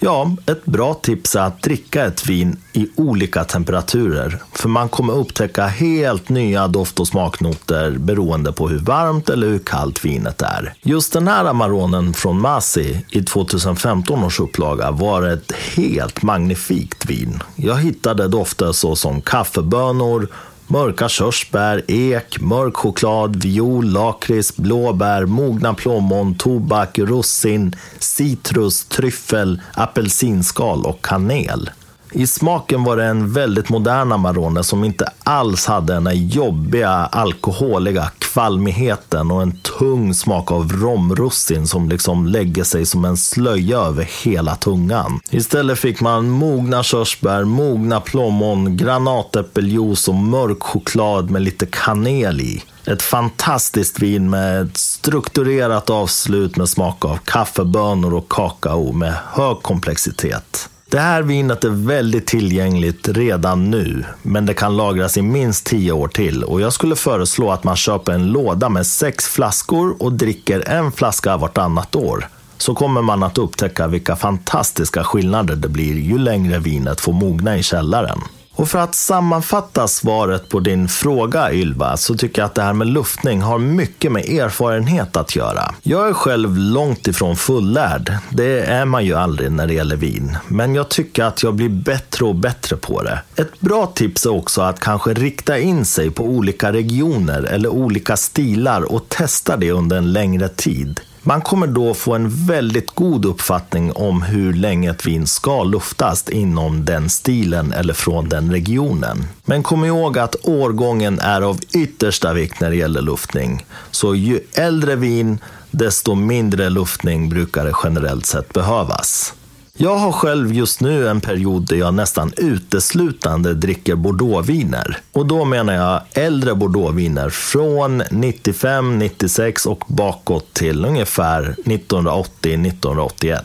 Ja, 0.00 0.36
ett 0.46 0.64
bra 0.64 0.94
tips 0.94 1.36
är 1.36 1.40
att 1.40 1.62
dricka 1.62 2.06
ett 2.06 2.26
vin 2.26 2.56
i 2.72 2.88
olika 2.96 3.44
temperaturer. 3.44 4.42
För 4.52 4.68
man 4.68 4.88
kommer 4.88 5.12
upptäcka 5.12 5.66
helt 5.66 6.28
nya 6.28 6.68
doft 6.68 7.00
och 7.00 7.08
smaknoter 7.08 7.90
beroende 7.90 8.52
på 8.52 8.68
hur 8.68 8.78
varmt 8.78 9.28
eller 9.28 9.46
hur 9.46 9.58
kallt 9.58 10.04
vinet 10.04 10.42
är. 10.42 10.74
Just 10.82 11.12
den 11.12 11.28
här 11.28 11.44
Amaronen 11.44 12.14
från 12.14 12.40
Masi 12.40 13.04
i 13.10 13.22
2015 13.22 14.24
års 14.24 14.40
upplaga 14.40 14.90
var 14.90 15.22
ett 15.22 15.52
helt 15.52 16.22
magnifikt 16.22 17.10
vin. 17.10 17.42
Jag 17.56 17.76
hittade 17.76 18.28
dofter 18.28 18.72
såsom 18.72 19.20
kaffebönor, 19.20 20.28
Mörka 20.70 21.08
körsbär, 21.08 21.82
ek, 21.88 22.40
mörk 22.40 22.76
choklad, 22.76 23.44
viol, 23.44 23.90
lakrits, 23.92 24.56
blåbär, 24.56 25.26
mogna 25.26 25.74
plommon, 25.74 26.34
tobak, 26.34 26.98
russin, 26.98 27.72
citrus, 27.98 28.84
tryffel, 28.84 29.60
apelsinskal 29.74 30.86
och 30.86 31.04
kanel. 31.04 31.70
I 32.12 32.26
smaken 32.26 32.84
var 32.84 32.96
det 32.96 33.04
en 33.04 33.32
väldigt 33.32 33.68
modern 33.68 34.12
Amarone 34.12 34.64
som 34.64 34.84
inte 34.84 35.12
alls 35.24 35.66
hade 35.66 35.92
den 35.94 36.06
här 36.06 36.14
jobbiga, 36.14 36.90
alkoholiga 36.90 38.10
kvalmigheten 38.18 39.30
och 39.30 39.42
en 39.42 39.58
tung 39.78 40.14
smak 40.14 40.52
av 40.52 40.72
romrussin 40.72 41.66
som 41.66 41.88
liksom 41.88 42.26
lägger 42.26 42.64
sig 42.64 42.86
som 42.86 43.04
en 43.04 43.16
slöja 43.16 43.78
över 43.78 44.08
hela 44.24 44.56
tungan. 44.56 45.20
Istället 45.30 45.78
fick 45.78 46.00
man 46.00 46.30
mogna 46.30 46.82
körsbär, 46.82 47.44
mogna 47.44 48.00
plommon, 48.00 48.76
granatäppeljuice 48.76 50.08
och 50.08 50.14
mörk 50.14 50.62
choklad 50.62 51.30
med 51.30 51.42
lite 51.42 51.66
kanel 51.66 52.40
i. 52.40 52.62
Ett 52.86 53.02
fantastiskt 53.02 54.02
vin 54.02 54.30
med 54.30 54.62
ett 54.62 54.76
strukturerat 54.76 55.90
avslut 55.90 56.56
med 56.56 56.68
smak 56.68 57.04
av 57.04 57.18
kaffebönor 57.24 58.14
och 58.14 58.28
kakao 58.28 58.92
med 58.92 59.14
hög 59.32 59.62
komplexitet. 59.62 60.68
Det 60.90 60.98
här 60.98 61.22
vinet 61.22 61.64
är 61.64 61.86
väldigt 61.86 62.26
tillgängligt 62.26 63.08
redan 63.08 63.70
nu, 63.70 64.04
men 64.22 64.46
det 64.46 64.54
kan 64.54 64.76
lagras 64.76 65.16
i 65.16 65.22
minst 65.22 65.66
10 65.66 65.92
år 65.92 66.08
till. 66.08 66.44
Och 66.44 66.60
jag 66.60 66.72
skulle 66.72 66.96
föreslå 66.96 67.50
att 67.50 67.64
man 67.64 67.76
köper 67.76 68.12
en 68.12 68.26
låda 68.26 68.68
med 68.68 68.86
sex 68.86 69.24
flaskor 69.24 70.02
och 70.02 70.12
dricker 70.12 70.68
en 70.68 70.92
flaska 70.92 71.36
vartannat 71.36 71.96
år. 71.96 72.28
Så 72.58 72.74
kommer 72.74 73.02
man 73.02 73.22
att 73.22 73.38
upptäcka 73.38 73.86
vilka 73.86 74.16
fantastiska 74.16 75.04
skillnader 75.04 75.56
det 75.56 75.68
blir 75.68 75.94
ju 75.94 76.18
längre 76.18 76.58
vinet 76.58 77.00
får 77.00 77.12
mogna 77.12 77.58
i 77.58 77.62
källaren. 77.62 78.18
Och 78.58 78.68
för 78.68 78.78
att 78.78 78.94
sammanfatta 78.94 79.88
svaret 79.88 80.48
på 80.48 80.60
din 80.60 80.88
fråga 80.88 81.52
Ylva, 81.52 81.96
så 81.96 82.14
tycker 82.14 82.42
jag 82.42 82.46
att 82.46 82.54
det 82.54 82.62
här 82.62 82.72
med 82.72 82.86
luftning 82.86 83.40
har 83.40 83.58
mycket 83.58 84.12
med 84.12 84.28
erfarenhet 84.28 85.16
att 85.16 85.36
göra. 85.36 85.74
Jag 85.82 86.08
är 86.08 86.12
själv 86.12 86.56
långt 86.56 87.08
ifrån 87.08 87.36
fullärd. 87.36 88.12
Det 88.30 88.60
är 88.60 88.84
man 88.84 89.04
ju 89.04 89.14
aldrig 89.14 89.52
när 89.52 89.66
det 89.66 89.74
gäller 89.74 89.96
vin. 89.96 90.36
Men 90.48 90.74
jag 90.74 90.88
tycker 90.88 91.24
att 91.24 91.42
jag 91.42 91.54
blir 91.54 91.68
bättre 91.68 92.24
och 92.24 92.34
bättre 92.34 92.76
på 92.76 93.02
det. 93.02 93.20
Ett 93.36 93.60
bra 93.60 93.86
tips 93.86 94.26
är 94.26 94.30
också 94.30 94.62
att 94.62 94.80
kanske 94.80 95.14
rikta 95.14 95.58
in 95.58 95.84
sig 95.84 96.10
på 96.10 96.24
olika 96.24 96.72
regioner 96.72 97.42
eller 97.42 97.68
olika 97.68 98.16
stilar 98.16 98.92
och 98.92 99.08
testa 99.08 99.56
det 99.56 99.72
under 99.72 99.96
en 99.96 100.12
längre 100.12 100.48
tid. 100.48 101.00
Man 101.28 101.40
kommer 101.40 101.66
då 101.66 101.94
få 101.94 102.14
en 102.14 102.46
väldigt 102.46 102.90
god 102.90 103.24
uppfattning 103.24 103.92
om 103.92 104.22
hur 104.22 104.52
länge 104.52 104.90
ett 104.90 105.06
vin 105.06 105.26
ska 105.26 105.62
luftas 105.62 106.28
inom 106.28 106.84
den 106.84 107.10
stilen 107.10 107.72
eller 107.72 107.94
från 107.94 108.28
den 108.28 108.52
regionen. 108.52 109.24
Men 109.44 109.62
kom 109.62 109.84
ihåg 109.84 110.18
att 110.18 110.36
årgången 110.42 111.20
är 111.20 111.42
av 111.42 111.58
yttersta 111.74 112.32
vikt 112.32 112.60
när 112.60 112.70
det 112.70 112.76
gäller 112.76 113.02
luftning. 113.02 113.66
Så 113.90 114.14
ju 114.14 114.40
äldre 114.52 114.96
vin, 114.96 115.38
desto 115.70 116.14
mindre 116.14 116.70
luftning 116.70 117.28
brukar 117.28 117.64
det 117.64 117.74
generellt 117.84 118.26
sett 118.26 118.52
behövas. 118.52 119.34
Jag 119.80 119.96
har 119.96 120.12
själv 120.12 120.52
just 120.52 120.80
nu 120.80 121.08
en 121.08 121.20
period 121.20 121.66
där 121.66 121.76
jag 121.76 121.94
nästan 121.94 122.32
uteslutande 122.36 123.54
dricker 123.54 123.94
bordeauxviner. 123.94 124.98
Och 125.12 125.26
då 125.26 125.44
menar 125.44 125.74
jag 125.74 126.00
äldre 126.12 126.54
bordeauxviner 126.54 127.30
från 127.30 128.02
95, 128.10 128.98
96 128.98 129.66
och 129.66 129.84
bakåt 129.86 130.54
till 130.54 130.84
ungefär 130.84 131.56
1980-1981. 131.64 133.42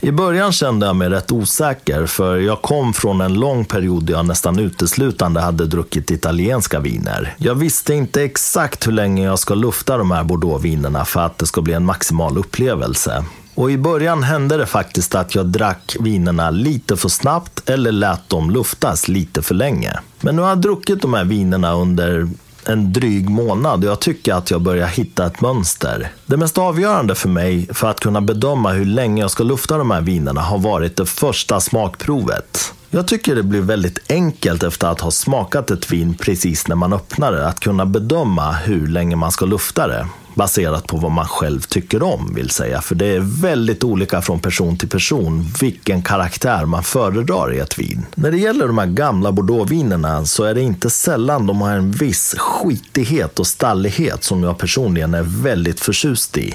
I 0.00 0.12
början 0.12 0.52
kände 0.52 0.86
jag 0.86 0.96
mig 0.96 1.08
rätt 1.08 1.32
osäker 1.32 2.06
för 2.06 2.36
jag 2.36 2.62
kom 2.62 2.92
från 2.92 3.20
en 3.20 3.34
lång 3.34 3.64
period 3.64 4.04
där 4.04 4.14
jag 4.14 4.26
nästan 4.26 4.58
uteslutande 4.58 5.40
hade 5.40 5.66
druckit 5.66 6.10
italienska 6.10 6.80
viner. 6.80 7.34
Jag 7.38 7.54
visste 7.54 7.94
inte 7.94 8.22
exakt 8.22 8.86
hur 8.86 8.92
länge 8.92 9.24
jag 9.24 9.38
ska 9.38 9.54
lufta 9.54 9.96
de 9.96 10.10
här 10.10 10.24
bordeauxvinerna 10.24 11.04
för 11.04 11.20
att 11.20 11.38
det 11.38 11.46
ska 11.46 11.62
bli 11.62 11.74
en 11.74 11.84
maximal 11.84 12.38
upplevelse. 12.38 13.24
Och 13.54 13.70
i 13.70 13.78
början 13.78 14.22
hände 14.22 14.56
det 14.56 14.66
faktiskt 14.66 15.14
att 15.14 15.34
jag 15.34 15.46
drack 15.46 15.96
vinerna 16.00 16.50
lite 16.50 16.96
för 16.96 17.08
snabbt 17.08 17.70
eller 17.70 17.92
lät 17.92 18.28
dem 18.28 18.50
luftas 18.50 19.08
lite 19.08 19.42
för 19.42 19.54
länge. 19.54 19.98
Men 20.20 20.36
nu 20.36 20.42
har 20.42 20.48
jag 20.48 20.60
druckit 20.60 21.02
de 21.02 21.14
här 21.14 21.24
vinerna 21.24 21.74
under 21.74 22.28
en 22.66 22.92
dryg 22.92 23.30
månad 23.30 23.84
och 23.84 23.90
jag 23.90 24.00
tycker 24.00 24.34
att 24.34 24.50
jag 24.50 24.60
börjar 24.60 24.86
hitta 24.86 25.26
ett 25.26 25.40
mönster. 25.40 26.12
Det 26.26 26.36
mest 26.36 26.58
avgörande 26.58 27.14
för 27.14 27.28
mig 27.28 27.68
för 27.72 27.90
att 27.90 28.00
kunna 28.00 28.20
bedöma 28.20 28.72
hur 28.72 28.84
länge 28.84 29.22
jag 29.22 29.30
ska 29.30 29.44
lufta 29.44 29.78
de 29.78 29.90
här 29.90 30.00
vinerna 30.00 30.40
har 30.40 30.58
varit 30.58 30.96
det 30.96 31.06
första 31.06 31.60
smakprovet. 31.60 32.74
Jag 32.94 33.06
tycker 33.06 33.34
det 33.34 33.42
blir 33.42 33.60
väldigt 33.60 34.12
enkelt 34.12 34.62
efter 34.62 34.86
att 34.86 35.00
ha 35.00 35.10
smakat 35.10 35.70
ett 35.70 35.92
vin 35.92 36.14
precis 36.14 36.68
när 36.68 36.76
man 36.76 36.92
öppnar 36.92 37.32
det, 37.32 37.48
att 37.48 37.60
kunna 37.60 37.86
bedöma 37.86 38.52
hur 38.52 38.86
länge 38.86 39.16
man 39.16 39.32
ska 39.32 39.44
lufta 39.44 39.86
det 39.86 40.06
baserat 40.34 40.86
på 40.86 40.96
vad 40.96 41.12
man 41.12 41.26
själv 41.26 41.60
tycker 41.60 42.02
om, 42.02 42.34
vill 42.34 42.50
säga. 42.50 42.80
För 42.80 42.94
det 42.94 43.06
är 43.06 43.42
väldigt 43.42 43.84
olika 43.84 44.22
från 44.22 44.40
person 44.40 44.78
till 44.78 44.88
person 44.88 45.46
vilken 45.60 46.02
karaktär 46.02 46.64
man 46.64 46.82
föredrar 46.82 47.54
i 47.54 47.58
ett 47.58 47.78
vin. 47.78 48.06
När 48.14 48.30
det 48.30 48.38
gäller 48.38 48.66
de 48.66 48.78
här 48.78 48.86
gamla 48.86 49.32
bordeauxvinerna 49.32 50.24
så 50.24 50.44
är 50.44 50.54
det 50.54 50.62
inte 50.62 50.90
sällan 50.90 51.46
de 51.46 51.60
har 51.60 51.70
en 51.70 51.90
viss 51.90 52.34
skitighet 52.38 53.38
och 53.38 53.46
stallighet 53.46 54.24
som 54.24 54.42
jag 54.42 54.58
personligen 54.58 55.14
är 55.14 55.22
väldigt 55.22 55.80
förtjust 55.80 56.36
i. 56.36 56.54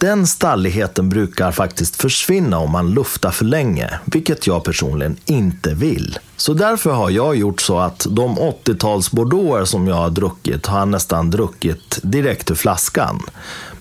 Den 0.00 0.26
stalligheten 0.26 1.08
brukar 1.08 1.52
faktiskt 1.52 1.96
försvinna 1.96 2.58
om 2.58 2.70
man 2.70 2.90
luftar 2.90 3.30
för 3.30 3.44
länge, 3.44 3.90
vilket 4.04 4.46
jag 4.46 4.64
personligen 4.64 5.16
inte 5.26 5.74
vill. 5.74 6.18
Så 6.36 6.52
därför 6.52 6.90
har 6.90 7.10
jag 7.10 7.36
gjort 7.36 7.60
så 7.60 7.78
att 7.78 8.06
de 8.10 8.38
80-tals 8.38 9.10
bordeauxer 9.10 9.64
som 9.64 9.88
jag 9.88 9.94
har 9.94 10.10
druckit 10.10 10.66
har 10.66 10.78
jag 10.78 10.88
nästan 10.88 11.30
druckit 11.30 11.98
direkt 12.02 12.50
ur 12.50 12.54
flaskan. 12.54 13.22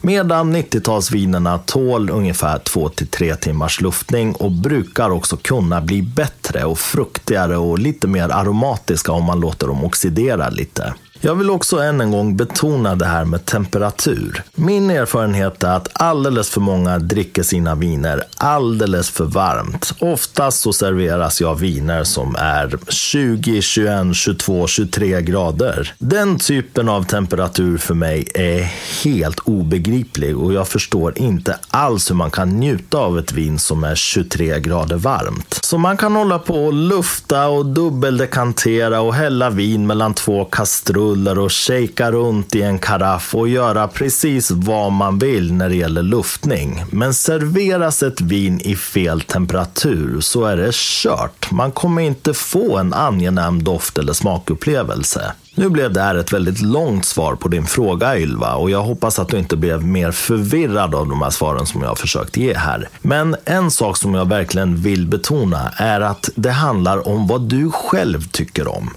Medan 0.02 0.56
90-talsvinerna 0.56 1.60
tål 1.66 2.10
ungefär 2.10 2.60
2-3 2.60 3.36
timmars 3.36 3.82
luftning 3.82 4.34
och 4.34 4.52
brukar 4.52 5.10
också 5.10 5.38
kunna 5.38 5.82
bli 5.82 6.02
bättre 6.02 6.66
och 6.66 6.80
fruktigare 6.80 7.58
och 7.58 7.80
lite 7.80 8.08
mer 8.08 8.30
aromatiska 8.30 9.12
om 9.12 9.24
man 9.24 9.40
låter 9.40 9.68
dem 9.68 9.84
oxidera 9.84 10.50
lite. 10.50 10.94
Jag 11.22 11.36
vill 11.36 11.50
också 11.50 11.78
än 11.78 12.02
en 12.02 12.12
gång 12.12 12.38
betona 12.38 12.96
det 12.96 13.06
här 13.06 13.26
med 13.26 13.46
temperatur. 13.46 14.44
Min 14.56 14.90
erfarenhet 14.90 15.64
är 15.64 15.76
att 15.76 15.88
alldeles 15.94 16.50
för 16.50 16.62
många 16.62 17.00
dricker 17.00 17.44
sina 17.44 17.76
viner 17.76 18.24
alldeles 18.38 19.10
för 19.10 19.26
varmt. 19.26 19.94
Oftast 20.00 20.60
så 20.60 20.74
serveras 20.74 21.42
jag 21.42 21.56
viner 21.56 22.04
som 22.04 22.36
är 22.40 22.78
20, 22.88 23.62
21, 23.62 24.16
22, 24.16 24.68
23 24.68 25.22
grader. 25.22 25.94
Den 25.98 26.40
typen 26.40 26.90
av 26.90 27.04
temperatur 27.04 27.78
för 27.78 27.94
mig 27.94 28.28
är 28.36 28.62
helt 29.04 29.40
obegriplig 29.40 30.38
och 30.38 30.54
jag 30.54 30.68
förstår 30.68 31.18
inte 31.18 31.58
alls 31.70 32.12
hur 32.12 32.16
man 32.16 32.32
kan 32.32 32.50
njuta 32.50 32.98
av 32.98 33.20
ett 33.20 33.32
vin 33.32 33.60
som 33.60 33.84
är 33.84 33.96
23 33.96 34.60
grader 34.60 34.98
varmt. 34.98 35.60
Så 35.64 35.78
man 35.78 35.98
kan 35.98 36.16
hålla 36.16 36.40
på 36.40 36.66
och 36.66 36.74
lufta 36.74 37.48
och 37.48 37.66
dubbeldekantera 37.66 39.02
och 39.02 39.14
hälla 39.14 39.50
vin 39.50 39.88
mellan 39.88 40.14
två 40.14 40.46
kastruller 40.46 41.09
bullar 41.10 41.40
och 41.40 41.52
shakea 41.52 42.12
runt 42.12 42.56
i 42.56 42.62
en 42.62 42.80
karaff 42.80 43.36
och 43.36 43.48
göra 43.48 43.88
precis 43.88 44.52
vad 44.52 44.92
man 44.92 45.20
vill 45.20 45.54
när 45.54 45.70
det 45.70 45.76
gäller 45.76 46.04
luftning. 46.04 46.84
Men 46.92 47.14
serveras 47.14 48.04
ett 48.04 48.22
vin 48.22 48.62
i 48.62 48.76
fel 48.76 49.22
temperatur 49.22 50.22
så 50.22 50.46
är 50.46 50.58
det 50.58 50.76
kört. 50.76 51.52
Man 51.52 51.72
kommer 51.72 52.02
inte 52.02 52.34
få 52.34 52.78
en 52.78 52.94
angenäm 52.94 53.64
doft 53.64 53.98
eller 53.98 54.14
smakupplevelse. 54.14 55.32
Nu 55.56 55.70
blev 55.70 55.94
det 55.94 56.02
här 56.02 56.16
ett 56.16 56.34
väldigt 56.34 56.62
långt 56.62 57.06
svar 57.06 57.36
på 57.36 57.48
din 57.48 57.66
fråga 57.66 58.18
Ylva 58.18 58.54
och 58.54 58.70
jag 58.70 58.84
hoppas 58.84 59.20
att 59.20 59.28
du 59.28 59.38
inte 59.38 59.56
blev 59.56 59.84
mer 59.86 60.12
förvirrad 60.12 60.96
av 60.96 61.08
de 61.08 61.22
här 61.22 61.30
svaren 61.30 61.66
som 61.66 61.82
jag 61.82 61.90
har 61.90 61.96
försökt 61.96 62.38
ge 62.38 62.54
här. 62.54 62.90
Men 63.02 63.36
en 63.46 63.72
sak 63.72 63.98
som 63.98 64.16
jag 64.16 64.30
verkligen 64.30 64.76
vill 64.76 65.08
betona 65.08 65.72
är 65.78 66.02
att 66.02 66.30
det 66.36 66.52
handlar 66.52 67.08
om 67.08 67.28
vad 67.28 67.42
du 67.42 67.72
själv 67.72 68.28
tycker 68.28 68.68
om. 68.68 68.90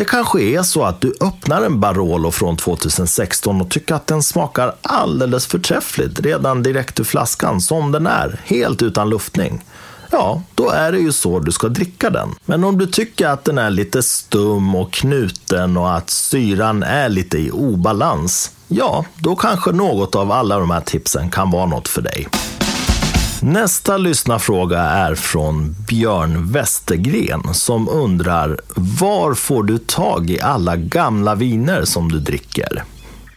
Det 0.00 0.04
kanske 0.04 0.42
är 0.42 0.62
så 0.62 0.84
att 0.84 1.00
du 1.00 1.14
öppnar 1.20 1.62
en 1.62 1.80
Barolo 1.80 2.30
från 2.30 2.56
2016 2.56 3.60
och 3.60 3.70
tycker 3.70 3.94
att 3.94 4.06
den 4.06 4.22
smakar 4.22 4.74
alldeles 4.82 5.46
förträffligt 5.46 6.20
redan 6.20 6.62
direkt 6.62 7.00
ur 7.00 7.04
flaskan 7.04 7.60
som 7.60 7.92
den 7.92 8.06
är, 8.06 8.40
helt 8.44 8.82
utan 8.82 9.10
luftning. 9.10 9.64
Ja, 10.10 10.42
då 10.54 10.70
är 10.70 10.92
det 10.92 10.98
ju 10.98 11.12
så 11.12 11.38
du 11.38 11.52
ska 11.52 11.68
dricka 11.68 12.10
den. 12.10 12.28
Men 12.44 12.64
om 12.64 12.78
du 12.78 12.86
tycker 12.86 13.28
att 13.28 13.44
den 13.44 13.58
är 13.58 13.70
lite 13.70 14.02
stum 14.02 14.74
och 14.74 14.92
knuten 14.92 15.76
och 15.76 15.96
att 15.96 16.10
syran 16.10 16.82
är 16.82 17.08
lite 17.08 17.38
i 17.38 17.50
obalans, 17.50 18.50
ja, 18.68 19.04
då 19.16 19.36
kanske 19.36 19.72
något 19.72 20.14
av 20.14 20.32
alla 20.32 20.58
de 20.58 20.70
här 20.70 20.80
tipsen 20.80 21.30
kan 21.30 21.50
vara 21.50 21.66
något 21.66 21.88
för 21.88 22.02
dig. 22.02 22.28
Nästa 23.42 23.96
lyssnarfråga 23.96 24.78
är 24.80 25.14
från 25.14 25.76
Björn 25.88 26.52
Westergren 26.52 27.54
som 27.54 27.88
undrar 27.88 28.60
var 28.74 29.34
får 29.34 29.62
du 29.62 29.78
tag 29.78 30.30
i 30.30 30.40
alla 30.40 30.76
gamla 30.76 31.34
viner 31.34 31.84
som 31.84 32.12
du 32.12 32.18
dricker? 32.18 32.84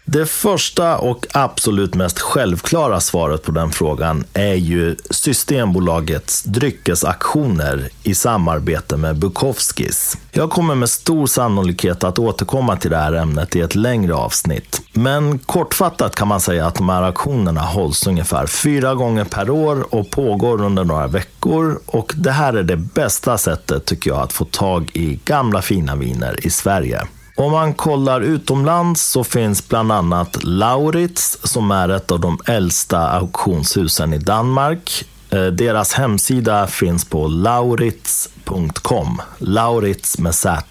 Det 0.05 0.25
första 0.25 0.98
och 0.98 1.27
absolut 1.33 1.95
mest 1.95 2.19
självklara 2.19 3.00
svaret 3.00 3.43
på 3.43 3.51
den 3.51 3.72
frågan 3.72 4.24
är 4.33 4.53
ju 4.53 4.95
Systembolagets 5.10 6.43
dryckesaktioner 6.43 7.89
i 8.03 8.15
samarbete 8.15 8.98
med 8.98 9.15
Bukowskis. 9.15 10.17
Jag 10.31 10.50
kommer 10.50 10.75
med 10.75 10.89
stor 10.89 11.27
sannolikhet 11.27 12.03
att 12.03 12.19
återkomma 12.19 12.77
till 12.77 12.91
det 12.91 12.98
här 12.98 13.13
ämnet 13.13 13.55
i 13.55 13.62
ett 13.62 13.75
längre 13.75 14.13
avsnitt. 14.13 14.81
Men 14.93 15.39
kortfattat 15.39 16.15
kan 16.15 16.27
man 16.27 16.39
säga 16.39 16.67
att 16.67 16.75
de 16.75 16.89
här 16.89 17.03
auktionerna 17.03 17.62
hålls 17.62 18.07
ungefär 18.07 18.48
fyra 18.48 18.95
gånger 18.95 19.25
per 19.25 19.50
år 19.50 19.95
och 19.95 20.12
pågår 20.12 20.62
under 20.62 20.83
några 20.83 21.07
veckor. 21.07 21.79
Och 21.86 22.13
det 22.15 22.31
här 22.31 22.53
är 22.53 22.63
det 22.63 22.77
bästa 22.77 23.38
sättet 23.38 23.86
tycker 23.86 24.10
jag 24.10 24.19
att 24.19 24.33
få 24.33 24.45
tag 24.45 24.91
i 24.93 25.19
gamla 25.25 25.62
fina 25.62 25.95
viner 25.95 26.45
i 26.45 26.50
Sverige. 26.50 27.07
Om 27.36 27.52
man 27.52 27.74
kollar 27.74 28.22
utomlands 28.22 29.04
så 29.04 29.24
finns 29.24 29.70
bland 29.70 29.92
annat 29.92 30.44
Lauritz 30.44 31.38
som 31.44 31.72
är 31.72 31.90
ett 31.90 32.12
av 32.12 32.20
de 32.20 32.40
äldsta 32.46 32.98
auktionshusen 32.98 34.13
i 34.13 34.18
Danmark. 34.18 35.06
Eh, 35.34 35.46
deras 35.46 35.94
hemsida 35.94 36.68
finns 36.68 37.06
på 37.06 37.28
lauritz.com, 37.28 39.22
Lauritz 39.38 40.18
med 40.18 40.36
Z. 40.36 40.63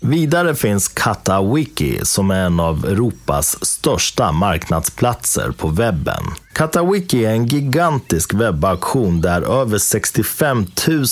Vidare 0.00 0.54
finns 0.54 0.88
Katawiki 0.88 2.00
som 2.02 2.30
är 2.30 2.46
en 2.46 2.60
av 2.60 2.84
Europas 2.86 3.64
största 3.64 4.32
marknadsplatser 4.32 5.50
på 5.50 5.68
webben. 5.68 6.22
Katawiki 6.52 7.24
är 7.24 7.30
en 7.30 7.46
gigantisk 7.46 8.34
webbauktion 8.34 9.20
där 9.20 9.60
över 9.60 9.78
65 9.78 10.66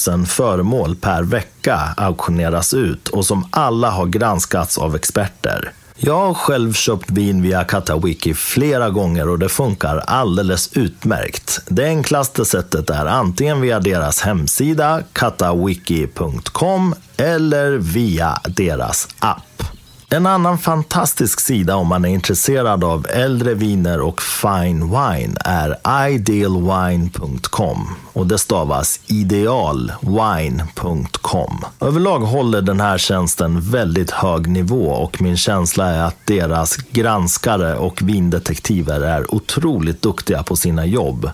000 0.08 0.26
föremål 0.26 0.96
per 0.96 1.22
vecka 1.22 1.80
auktioneras 1.96 2.74
ut 2.74 3.08
och 3.08 3.26
som 3.26 3.48
alla 3.50 3.90
har 3.90 4.06
granskats 4.06 4.78
av 4.78 4.96
experter. 4.96 5.72
Jag 5.96 6.26
har 6.26 6.34
själv 6.34 6.72
köpt 6.72 7.10
vin 7.10 7.42
via 7.42 7.64
Katawiki 7.64 8.34
flera 8.34 8.90
gånger 8.90 9.28
och 9.28 9.38
det 9.38 9.48
funkar 9.48 9.96
alldeles 9.98 10.76
utmärkt. 10.76 11.60
Det 11.68 11.84
enklaste 11.84 12.44
sättet 12.44 12.90
är 12.90 13.06
antingen 13.06 13.60
via 13.60 13.80
deras 13.80 14.20
hemsida 14.20 15.02
katawiki.com 15.12 16.94
eller 17.16 17.72
via 17.72 18.40
deras 18.48 19.08
app. 19.18 19.62
En 20.08 20.26
annan 20.26 20.58
fantastisk 20.58 21.40
sida 21.40 21.76
om 21.76 21.86
man 21.86 22.04
är 22.04 22.08
intresserad 22.08 22.84
av 22.84 23.06
äldre 23.10 23.54
viner 23.54 24.00
och 24.00 24.22
fine 24.22 24.84
wine 24.84 25.36
är 25.44 25.76
idealwine.com 26.08 27.94
och 28.12 28.26
det 28.26 28.38
stavas 28.38 29.00
idealwine.com. 29.06 31.64
Överlag 31.80 32.18
håller 32.18 32.62
den 32.62 32.80
här 32.80 32.98
tjänsten 32.98 33.60
väldigt 33.60 34.10
hög 34.10 34.46
nivå 34.46 34.86
och 34.86 35.22
min 35.22 35.36
känsla 35.36 35.86
är 35.86 36.02
att 36.02 36.16
deras 36.24 36.76
granskare 36.76 37.76
och 37.76 38.02
vindetektiver 38.02 39.00
är 39.00 39.34
otroligt 39.34 40.02
duktiga 40.02 40.42
på 40.42 40.56
sina 40.56 40.86
jobb. 40.86 41.30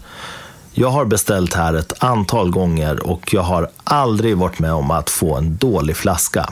Jag 0.73 0.91
har 0.91 1.05
beställt 1.05 1.55
här 1.55 1.75
ett 1.75 2.05
antal 2.05 2.51
gånger 2.51 3.07
och 3.07 3.35
jag 3.35 3.43
har 3.43 3.69
aldrig 3.85 4.37
varit 4.37 4.59
med 4.59 4.73
om 4.73 4.91
att 4.91 5.11
få 5.11 5.37
en 5.37 5.57
dålig 5.57 5.97
flaska. 5.97 6.47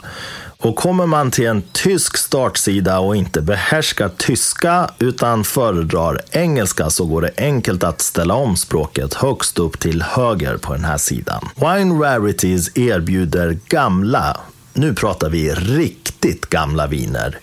Och 0.58 0.76
kommer 0.76 1.06
man 1.06 1.30
till 1.30 1.46
en 1.46 1.62
tysk 1.72 2.16
startsida 2.16 2.98
och 2.98 3.16
inte 3.16 3.40
behärskar 3.40 4.08
tyska 4.08 4.90
utan 4.98 5.44
föredrar 5.44 6.20
engelska 6.30 6.90
så 6.90 7.06
går 7.06 7.22
det 7.22 7.30
enkelt 7.36 7.84
att 7.84 8.00
ställa 8.00 8.34
om 8.34 8.56
språket 8.56 9.14
högst 9.14 9.58
upp 9.58 9.80
till 9.80 10.02
höger 10.02 10.56
på 10.56 10.72
den 10.72 10.84
här 10.84 10.98
sidan. 10.98 11.48
Wine 11.54 11.94
Rarities 11.94 12.78
erbjuder 12.78 13.58
gamla, 13.68 14.36
nu 14.72 14.94
pratar 14.94 15.30
vi 15.30 15.54
riktigt 15.54 16.46
gamla 16.46 16.86
viner. 16.86 17.38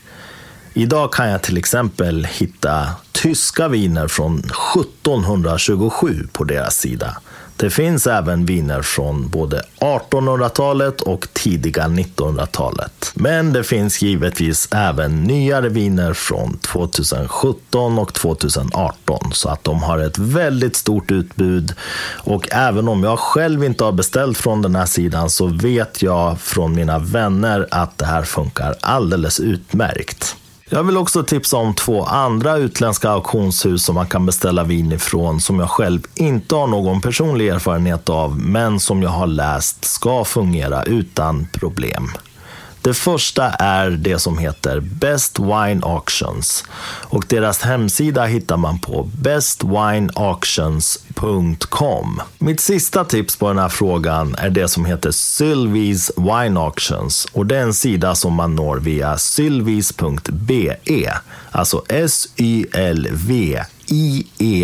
Idag 0.78 1.14
kan 1.14 1.30
jag 1.30 1.42
till 1.42 1.58
exempel 1.58 2.26
hitta 2.26 2.88
tyska 3.12 3.68
viner 3.68 4.08
från 4.08 4.40
1727 4.40 6.28
på 6.32 6.44
deras 6.44 6.78
sida. 6.78 7.18
Det 7.58 7.70
finns 7.70 8.08
även 8.08 8.46
viner 8.46 8.82
från 8.82 9.30
både 9.30 9.64
1800-talet 9.80 11.02
och 11.02 11.28
tidiga 11.34 11.84
1900-talet. 11.84 13.12
Men 13.14 13.54
det 13.54 13.64
finns 13.64 14.02
givetvis 14.02 14.68
även 14.72 15.24
nyare 15.24 15.70
viner 15.70 16.14
från 16.14 16.58
2017 16.58 18.00
och 18.00 18.14
2018 18.14 19.20
så 19.34 19.50
att 19.50 19.64
de 19.64 19.84
har 19.84 20.00
ett 20.00 20.18
väldigt 20.18 20.76
stort 20.76 21.12
utbud. 21.12 21.74
Och 22.14 22.48
även 22.52 22.88
om 22.88 23.04
jag 23.04 23.20
själv 23.20 23.64
inte 23.64 23.84
har 23.84 23.92
beställt 23.92 24.38
från 24.38 24.62
den 24.62 24.76
här 24.76 24.86
sidan 24.86 25.30
så 25.30 25.48
vet 25.48 26.02
jag 26.02 26.42
från 26.42 26.76
mina 26.76 27.00
vänner 27.00 27.68
att 27.72 27.98
det 27.98 28.06
här 28.06 28.24
funkar 28.24 28.76
alldeles 28.82 29.40
utmärkt. 29.40 30.36
Jag 30.70 30.84
vill 30.84 30.98
också 30.98 31.24
tipsa 31.24 31.58
om 31.58 31.74
två 31.74 32.04
andra 32.04 32.58
utländska 32.58 33.10
auktionshus 33.10 33.84
som 33.86 33.96
man 33.96 34.08
kan 34.08 34.26
beställa 34.26 34.64
vin 34.64 34.92
ifrån 34.92 35.40
som 35.40 35.60
jag 35.60 35.70
själv 35.70 36.02
inte 36.16 36.56
har 36.56 36.68
någon 36.68 37.02
personlig 37.02 37.48
erfarenhet 37.48 38.10
av 38.10 38.40
men 38.40 38.80
som 38.80 39.04
jag 39.04 39.10
har 39.10 39.28
läst 39.28 39.86
ska 39.86 40.26
fungera 40.26 40.84
utan 40.84 41.48
problem. 41.54 42.12
Det 42.86 42.94
första 42.94 43.50
är 43.50 43.90
det 43.90 44.20
som 44.20 44.38
heter 44.38 44.80
Best 44.80 45.40
Wine 45.40 45.80
Auctions 45.82 46.64
och 47.04 47.26
deras 47.30 47.62
hemsida 47.62 48.26
hittar 48.26 48.58
man 48.58 48.80
på 48.80 49.10
bestwineauctions.com. 49.22 52.22
Mitt 52.38 52.60
sista 52.60 53.06
tips 53.06 53.36
på 53.36 53.48
den 53.48 53.58
här 53.58 53.70
frågan 53.70 54.36
är 54.38 54.50
det 54.50 54.68
som 54.68 54.86
heter 54.86 55.12
Sylvies 55.12 56.12
Wine 56.18 56.60
Auctions 56.60 57.26
och 57.26 57.46
det 57.46 57.58
är 57.58 57.64
en 57.64 57.74
sida 57.74 58.16
som 58.16 58.34
man 58.34 58.56
når 58.56 58.78
via 58.78 59.18
sylvies.be, 59.18 60.78
alltså 61.52 61.84
S-Y-L-V 61.90 63.66
ies.be. 63.88 64.60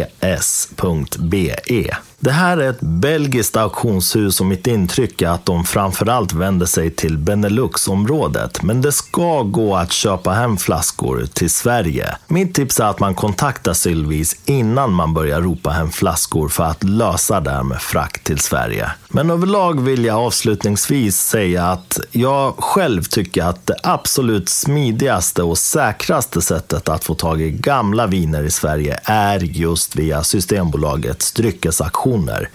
Det 2.23 2.31
här 2.31 2.57
är 2.57 2.69
ett 2.69 2.81
belgiskt 2.81 3.57
auktionshus 3.57 4.39
och 4.39 4.45
mitt 4.45 4.67
intryck 4.67 5.21
är 5.21 5.27
att 5.27 5.45
de 5.45 5.63
framförallt 5.63 6.33
vänder 6.33 6.65
sig 6.65 6.91
till 6.91 7.17
Benelux-området. 7.17 8.63
Men 8.63 8.81
det 8.81 8.91
ska 8.91 9.43
gå 9.43 9.75
att 9.75 9.91
köpa 9.91 10.31
hem 10.31 10.57
flaskor 10.57 11.25
till 11.33 11.49
Sverige. 11.49 12.15
Mitt 12.27 12.53
tips 12.55 12.79
är 12.79 12.85
att 12.85 12.99
man 12.99 13.15
kontaktar 13.15 13.73
Sylvis 13.73 14.35
innan 14.45 14.93
man 14.93 15.13
börjar 15.13 15.41
ropa 15.41 15.69
hem 15.69 15.91
flaskor 15.91 16.49
för 16.49 16.63
att 16.63 16.83
lösa 16.83 17.39
det 17.39 17.51
här 17.51 17.63
med 17.63 17.81
frakt 17.81 18.23
till 18.23 18.39
Sverige. 18.39 18.91
Men 19.09 19.29
överlag 19.29 19.81
vill 19.81 20.05
jag 20.05 20.17
avslutningsvis 20.17 21.17
säga 21.17 21.65
att 21.65 21.99
jag 22.11 22.55
själv 22.57 23.03
tycker 23.03 23.43
att 23.43 23.67
det 23.67 23.75
absolut 23.83 24.49
smidigaste 24.49 25.43
och 25.43 25.57
säkraste 25.57 26.41
sättet 26.41 26.89
att 26.89 27.03
få 27.03 27.13
tag 27.13 27.41
i 27.41 27.51
gamla 27.51 28.07
viner 28.07 28.43
i 28.43 28.51
Sverige 28.51 28.99
är 29.11 29.39
just 29.39 29.95
via 29.95 30.23
Systembolagets 30.23 31.31
dryckesaktioner. 31.31 32.49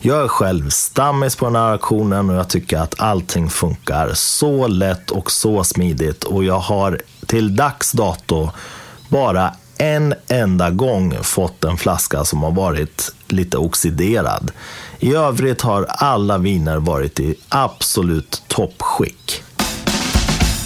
Jag 0.00 0.24
är 0.24 0.28
själv 0.28 0.70
stammis 0.70 1.36
på 1.36 1.44
den 1.44 1.56
här 1.56 1.72
auktionen 1.72 2.30
och 2.30 2.36
jag 2.36 2.48
tycker 2.48 2.78
att 2.78 3.00
allting 3.00 3.50
funkar 3.50 4.10
så 4.14 4.66
lätt 4.66 5.10
och 5.10 5.30
så 5.30 5.64
smidigt 5.64 6.24
och 6.24 6.44
jag 6.44 6.58
har 6.58 7.00
till 7.26 7.56
dags 7.56 7.92
dato 7.92 8.50
bara 9.08 9.52
en 9.78 10.14
enda 10.28 10.70
gång 10.70 11.18
fått 11.22 11.64
en 11.64 11.76
flaska 11.76 12.24
som 12.24 12.42
har 12.42 12.50
varit 12.50 13.12
lite 13.28 13.58
oxiderad. 13.58 14.50
I 14.98 15.14
övrigt 15.14 15.60
har 15.60 15.86
alla 15.88 16.38
viner 16.38 16.76
varit 16.76 17.20
i 17.20 17.34
absolut 17.48 18.42
toppskick. 18.48 19.42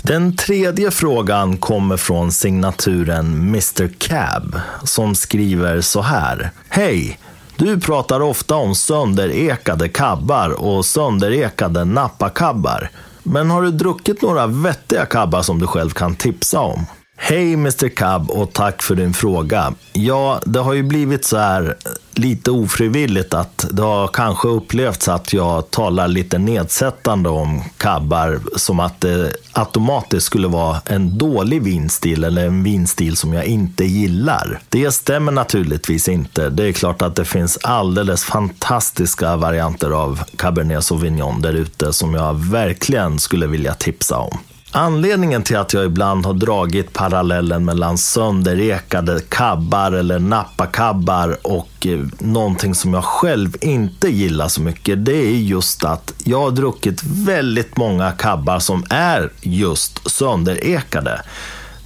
Den 0.03 0.37
tredje 0.37 0.91
frågan 0.91 1.57
kommer 1.59 1.97
från 1.97 2.33
signaturen 2.33 3.27
Mr 3.35 3.89
Cab 3.99 4.61
som 4.85 5.15
skriver 5.15 5.81
så 5.81 6.03
här. 6.03 6.51
Hej! 6.69 7.19
Du 7.57 7.81
pratar 7.81 8.21
ofta 8.21 8.55
om 8.55 8.75
sönderekade 8.75 9.89
kabbar 9.89 10.63
och 10.63 10.85
sönderekade 10.85 11.85
nappakabbar. 11.85 12.91
Men 13.23 13.51
har 13.51 13.63
du 13.63 13.71
druckit 13.71 14.23
några 14.23 14.47
vettiga 14.47 15.07
kabbar 15.07 15.43
som 15.43 15.59
du 15.59 15.67
själv 15.67 15.91
kan 15.91 16.17
tipsa 16.17 16.61
om? 16.61 16.87
Hej 17.17 17.53
Mr 17.53 17.89
Cab 17.89 18.31
och 18.31 18.53
tack 18.53 18.83
för 18.83 18.95
din 18.95 19.15
fråga. 19.15 19.75
Ja, 19.93 20.41
det 20.47 20.59
har 20.59 20.73
ju 20.73 20.83
blivit 20.83 21.25
så 21.25 21.37
här 21.37 21.77
lite 22.15 22.51
ofrivilligt 22.51 23.35
att 23.35 23.67
det 23.71 23.83
har 23.83 24.09
kanske 24.09 24.49
upplevts 24.49 25.09
att 25.09 25.33
jag 25.33 25.71
talar 25.71 26.09
lite 26.09 26.39
nedsättande 26.39 27.29
om 27.29 27.63
cabbar 27.77 28.41
som 28.57 28.81
att 28.81 29.01
det 29.01 29.33
automatiskt 29.53 30.27
skulle 30.27 30.49
vara 30.49 30.81
en 30.85 31.19
dålig 31.19 31.63
vinstil 31.63 32.25
eller 32.25 32.47
en 32.47 32.63
vinstil 32.63 33.17
som 33.17 33.33
jag 33.33 33.45
inte 33.45 33.85
gillar. 33.85 34.61
Det 34.69 34.93
stämmer 34.93 35.33
naturligtvis 35.33 36.09
inte. 36.09 36.51
Det 36.51 36.69
är 36.69 36.73
klart 36.73 37.03
att 37.03 37.17
det 37.17 37.25
finns 37.25 37.59
alldeles 37.63 38.25
fantastiska 38.25 39.37
varianter 39.37 39.91
av 39.91 40.23
Cabernet 40.37 40.85
Sauvignon 40.85 41.43
där 41.43 41.55
ute 41.55 41.93
som 41.93 42.15
jag 42.15 42.35
verkligen 42.35 43.19
skulle 43.19 43.47
vilja 43.47 43.75
tipsa 43.75 44.19
om. 44.19 44.39
Anledningen 44.75 45.43
till 45.43 45.57
att 45.57 45.73
jag 45.73 45.85
ibland 45.85 46.27
har 46.27 46.35
dragit 46.35 46.93
parallellen 46.93 47.65
mellan 47.65 47.99
sönderekade 47.99 49.21
kabbar 49.29 49.93
eller 49.93 50.19
nappakabbar 50.19 51.39
och 51.43 51.87
eh, 51.87 52.01
någonting 52.19 52.75
som 52.75 52.95
jag 52.95 53.05
själv 53.05 53.57
inte 53.61 54.09
gillar 54.09 54.49
så 54.49 54.63
mycket, 54.63 55.05
det 55.05 55.17
är 55.17 55.37
just 55.37 55.85
att 55.85 56.15
jag 56.25 56.41
har 56.41 56.51
druckit 56.51 57.03
väldigt 57.05 57.77
många 57.77 58.13
kabbar 58.13 58.59
som 58.59 58.85
är 58.91 59.31
just 59.41 60.11
sönderekade. 60.11 61.21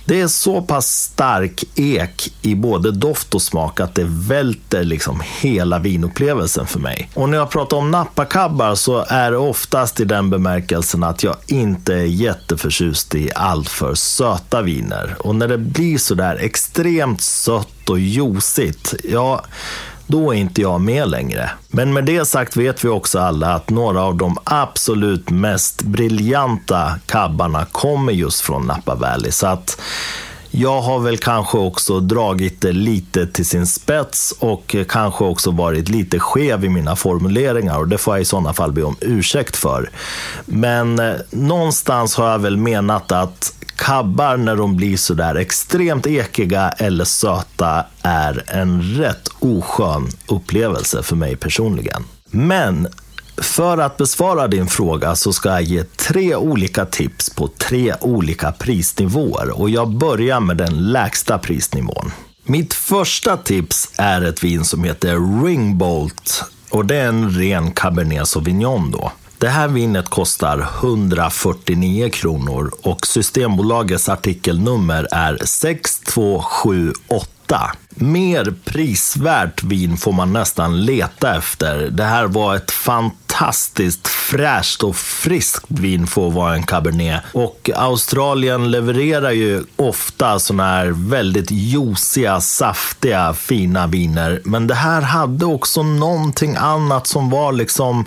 Det 0.09 0.21
är 0.21 0.29
så 0.29 0.63
pass 0.63 0.87
stark 0.87 1.65
ek 1.75 2.33
i 2.43 2.55
både 2.55 2.91
doft 2.91 3.35
och 3.35 3.43
smak 3.43 3.81
att 3.81 3.95
det 3.95 4.07
välter 4.09 4.85
liksom 4.85 5.23
hela 5.41 5.79
vinupplevelsen 5.79 6.67
för 6.67 6.81
mig. 6.81 7.11
Och 7.15 7.29
när 7.29 7.39
jag 7.39 7.51
pratar 7.51 7.77
om 7.77 7.91
nappakabbar 7.91 8.75
så 8.75 9.05
är 9.09 9.31
det 9.31 9.37
oftast 9.37 10.01
i 10.01 10.05
den 10.05 10.31
bemärkelsen 10.31 11.05
att 11.05 11.23
jag 11.23 11.37
inte 11.47 11.95
är 11.95 12.05
jätteförtjust 12.05 13.15
i 13.15 13.31
alltför 13.35 13.95
söta 13.95 14.63
viner. 14.63 15.17
Och 15.19 15.35
när 15.35 15.49
det 15.49 15.59
blir 15.59 15.99
sådär 15.99 16.37
extremt 16.37 17.21
sött 17.21 17.91
och 17.91 17.99
juicigt, 17.99 18.95
ja, 19.05 19.45
då 20.07 20.35
är 20.35 20.39
inte 20.39 20.61
jag 20.61 20.81
med 20.81 21.09
längre. 21.09 21.51
Men 21.69 21.93
med 21.93 22.05
det 22.05 22.25
sagt 22.25 22.57
vet 22.57 22.85
vi 22.85 22.89
också 22.89 23.19
alla 23.19 23.55
att 23.55 23.71
några 23.71 24.03
av 24.03 24.17
de 24.17 24.39
absolut 24.45 25.31
mest 25.31 25.83
briljanta 25.83 26.99
kabbarna 27.07 27.65
kommer 27.65 28.13
just 28.13 28.41
från 28.41 28.67
Napa 28.67 28.95
Valley. 28.95 29.31
Så 29.31 29.47
att 29.47 29.81
jag 30.51 30.81
har 30.81 30.99
väl 30.99 31.19
kanske 31.19 31.59
också 31.59 32.01
dragit 32.01 32.61
det 32.61 32.73
lite 32.73 33.27
till 33.27 33.47
sin 33.47 33.67
spets 33.67 34.35
och 34.39 34.77
kanske 34.89 35.25
också 35.25 35.51
varit 35.51 35.89
lite 35.89 36.19
skev 36.19 36.65
i 36.65 36.69
mina 36.69 36.97
formuleringar 36.97 37.79
och 37.79 37.89
det 37.89 37.99
får 37.99 38.15
jag 38.15 38.23
i 38.23 38.25
sådana 38.25 38.53
fall 38.53 38.73
be 38.73 38.83
om 38.83 38.97
ursäkt 39.01 39.57
för. 39.57 39.91
Men 40.47 40.99
eh, 40.99 41.15
någonstans 41.31 42.17
har 42.17 42.31
jag 42.31 42.39
väl 42.39 42.57
menat 42.57 43.13
att 43.13 43.56
kabbar 43.77 44.37
när 44.37 44.57
de 44.57 44.77
blir 44.77 44.97
sådär 44.97 45.35
extremt 45.35 46.07
ekiga 46.07 46.69
eller 46.69 47.05
söta 47.05 47.85
är 48.03 48.45
en 48.47 48.83
rätt 48.83 49.29
oskön 49.39 50.09
upplevelse 50.27 51.03
för 51.03 51.17
mig 51.17 51.37
personligen. 51.37 52.05
Men 52.31 52.89
för 53.39 53.79
att 53.79 53.97
besvara 53.97 54.49
din 54.49 54.67
fråga 54.67 55.17
så 55.17 55.33
ska 55.33 55.49
jag 55.49 55.63
ge 55.63 55.85
tre 55.85 56.37
olika 56.37 56.85
tips 56.85 57.31
på 57.31 57.49
tre 57.49 57.95
olika 58.01 58.53
prisnivåer 58.53 59.61
och 59.61 59.71
jag 59.71 59.91
börjar 59.91 60.41
med 60.41 60.57
den 60.57 60.93
lägsta 60.93 61.39
prisnivån. 61.39 62.13
Mitt 62.45 62.75
första 62.75 63.37
tips 63.37 63.91
är 63.99 64.23
ett 64.23 64.45
vin 64.45 64.65
som 64.65 64.85
heter 64.85 65.45
Ringbolt 65.45 66.45
och 66.71 66.87
det 66.87 66.97
är 66.97 67.09
en 67.09 67.31
ren 67.31 67.73
Cabernet 67.73 68.29
Sauvignon 68.29 68.91
då. 68.91 69.13
Det 69.39 69.49
här 69.49 69.69
vinet 69.69 70.09
kostar 70.09 70.69
149 70.81 72.11
kronor 72.11 72.73
och 72.83 73.07
Systembolagets 73.07 74.09
artikelnummer 74.09 75.09
är 75.13 75.39
6278. 75.45 77.71
Mer 77.99 78.55
prisvärt 78.65 79.63
vin 79.63 79.97
får 79.97 80.13
man 80.13 80.33
nästan 80.33 80.85
leta 80.85 81.37
efter. 81.37 81.91
Det 81.91 82.05
här 82.05 82.27
var 82.27 82.57
ett 82.57 82.71
fantastiskt 82.71 84.09
fräscht 84.09 84.83
och 84.83 84.97
friskt 84.97 85.65
vin 85.69 86.07
för 86.07 86.29
att 86.29 86.35
vara 86.35 86.55
en 86.55 86.63
cabernet. 86.63 87.23
Och 87.33 87.71
Australien 87.75 88.71
levererar 88.71 89.31
ju 89.31 89.65
ofta 89.77 90.39
sådana 90.39 90.65
här 90.65 90.87
väldigt 90.87 91.51
juiciga, 91.51 92.41
saftiga, 92.41 93.35
fina 93.35 93.87
viner. 93.87 94.41
Men 94.45 94.67
det 94.67 94.75
här 94.75 95.03
hade 95.03 95.45
också 95.45 95.83
någonting 95.83 96.57
annat 96.57 97.07
som 97.07 97.31
var 97.31 97.53
liksom 97.53 98.05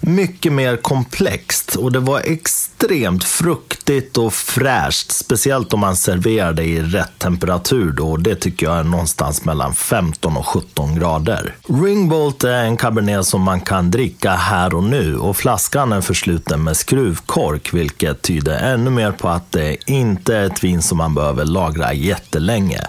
mycket 0.00 0.52
mer 0.52 0.76
komplext. 0.76 1.76
Och 1.76 1.92
det 1.92 2.00
var 2.00 2.20
extremt 2.24 3.24
fruktigt 3.24 4.18
och 4.18 4.34
fräscht. 4.34 5.12
Speciellt 5.12 5.72
om 5.72 5.80
man 5.80 5.96
serverar 5.96 6.52
det 6.52 6.64
i 6.64 6.82
rätt 6.82 7.18
temperatur 7.18 7.92
då. 7.92 8.16
Det 8.16 8.34
tycker 8.34 8.66
jag 8.66 8.78
är 8.78 8.84
någonstans 8.84 9.13
någonstans 9.20 9.44
mellan 9.44 9.74
15 9.74 10.36
och 10.36 10.46
17 10.46 10.94
grader. 10.94 11.54
Ringbolt 11.68 12.44
är 12.44 12.64
en 12.64 12.76
cabernet 12.76 13.26
som 13.26 13.42
man 13.42 13.60
kan 13.60 13.90
dricka 13.90 14.30
här 14.30 14.74
och 14.74 14.84
nu. 14.84 15.16
Och 15.18 15.36
flaskan 15.36 15.92
är 15.92 16.00
försluten 16.00 16.64
med 16.64 16.76
skruvkork, 16.76 17.74
vilket 17.74 18.22
tyder 18.22 18.74
ännu 18.74 18.90
mer 18.90 19.12
på 19.12 19.28
att 19.28 19.52
det 19.52 19.76
inte 19.90 20.36
är 20.36 20.46
ett 20.46 20.64
vin 20.64 20.82
som 20.82 20.98
man 20.98 21.14
behöver 21.14 21.44
lagra 21.44 21.92
jättelänge. 21.92 22.80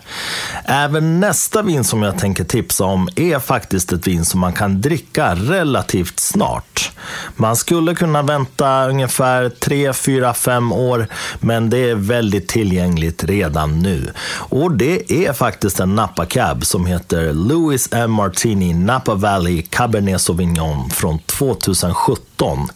Även 0.65 1.19
nästa 1.19 1.61
vin 1.61 1.83
som 1.83 2.03
jag 2.03 2.17
tänker 2.17 2.43
tipsa 2.43 2.85
om 2.85 3.09
är 3.15 3.39
faktiskt 3.39 3.93
ett 3.93 4.07
vin 4.07 4.25
som 4.25 4.39
man 4.39 4.53
kan 4.53 4.81
dricka 4.81 5.35
relativt 5.35 6.19
snart. 6.19 6.91
Man 7.35 7.55
skulle 7.55 7.95
kunna 7.95 8.21
vänta 8.21 8.89
ungefär 8.89 9.49
3, 9.49 9.93
4, 9.93 10.33
5 10.33 10.71
år, 10.71 11.07
men 11.39 11.69
det 11.69 11.89
är 11.89 11.95
väldigt 11.95 12.47
tillgängligt 12.47 13.23
redan 13.23 13.79
nu. 13.79 14.11
Och 14.49 14.71
det 14.71 15.11
är 15.11 15.33
faktiskt 15.33 15.79
en 15.79 15.95
Napa 16.15 16.25
Cab 16.25 16.65
som 16.65 16.86
heter 16.86 17.34
Louis 17.34 17.89
M. 17.91 18.12
Martini 18.12 18.73
Napa 18.73 19.15
Valley 19.15 19.62
Cabernet 19.62 20.21
Sauvignon 20.21 20.89
från 20.89 21.19
2017. 21.19 22.67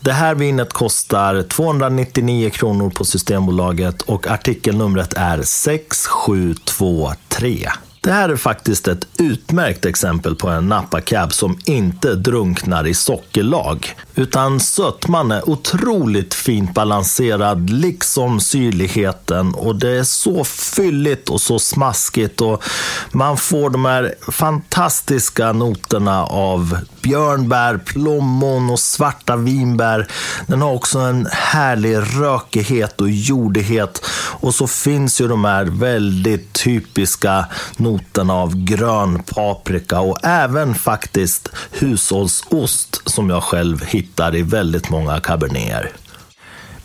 Det 0.00 0.12
här 0.12 0.34
vinet 0.34 0.72
kostar 0.72 1.42
299 1.42 2.50
kronor 2.50 2.90
på 2.90 3.04
Systembolaget 3.04 4.02
och 4.02 4.26
artikelnumret 4.26 5.14
är 5.16 5.42
6723. 5.42 7.68
Det 8.02 8.12
här 8.12 8.28
är 8.28 8.36
faktiskt 8.36 8.88
ett 8.88 9.06
utmärkt 9.18 9.84
exempel 9.84 10.34
på 10.34 10.48
en 10.48 10.68
nappacab 10.68 11.32
som 11.32 11.58
inte 11.64 12.14
drunknar 12.14 12.86
i 12.86 12.94
sockerlag. 12.94 13.94
Utan 14.14 14.60
sötman 14.60 15.32
är 15.32 15.50
otroligt 15.50 16.34
fint 16.34 16.74
balanserad, 16.74 17.70
liksom 17.70 18.40
syrligheten. 18.40 19.54
Och 19.54 19.76
det 19.76 19.90
är 19.90 20.02
så 20.02 20.44
fylligt 20.44 21.28
och 21.28 21.40
så 21.40 21.58
smaskigt. 21.58 22.40
Och 22.40 22.62
man 23.12 23.36
får 23.36 23.70
de 23.70 23.84
här 23.84 24.14
fantastiska 24.28 25.52
noterna 25.52 26.24
av 26.24 26.78
björnbär, 27.02 27.78
plommon 27.78 28.70
och 28.70 28.80
svarta 28.80 29.36
vinbär. 29.36 30.08
Den 30.46 30.62
har 30.62 30.72
också 30.72 30.98
en 30.98 31.28
härlig 31.32 31.96
rökighet 31.96 33.00
och 33.00 33.10
jordighet. 33.10 34.06
Och 34.40 34.54
så 34.54 34.66
finns 34.66 35.20
ju 35.20 35.28
de 35.28 35.44
här 35.44 35.64
väldigt 35.64 36.52
typiska 36.52 37.44
noterna 37.76 37.89
av 38.30 38.64
grön 38.64 39.22
paprika 39.22 40.00
och 40.00 40.24
även 40.24 40.74
faktiskt 40.74 41.48
hushållsost 41.70 43.02
som 43.04 43.30
jag 43.30 43.42
själv 43.42 43.84
hittar 43.84 44.36
i 44.36 44.42
väldigt 44.42 44.90
många 44.90 45.20
caberneter. 45.20 45.92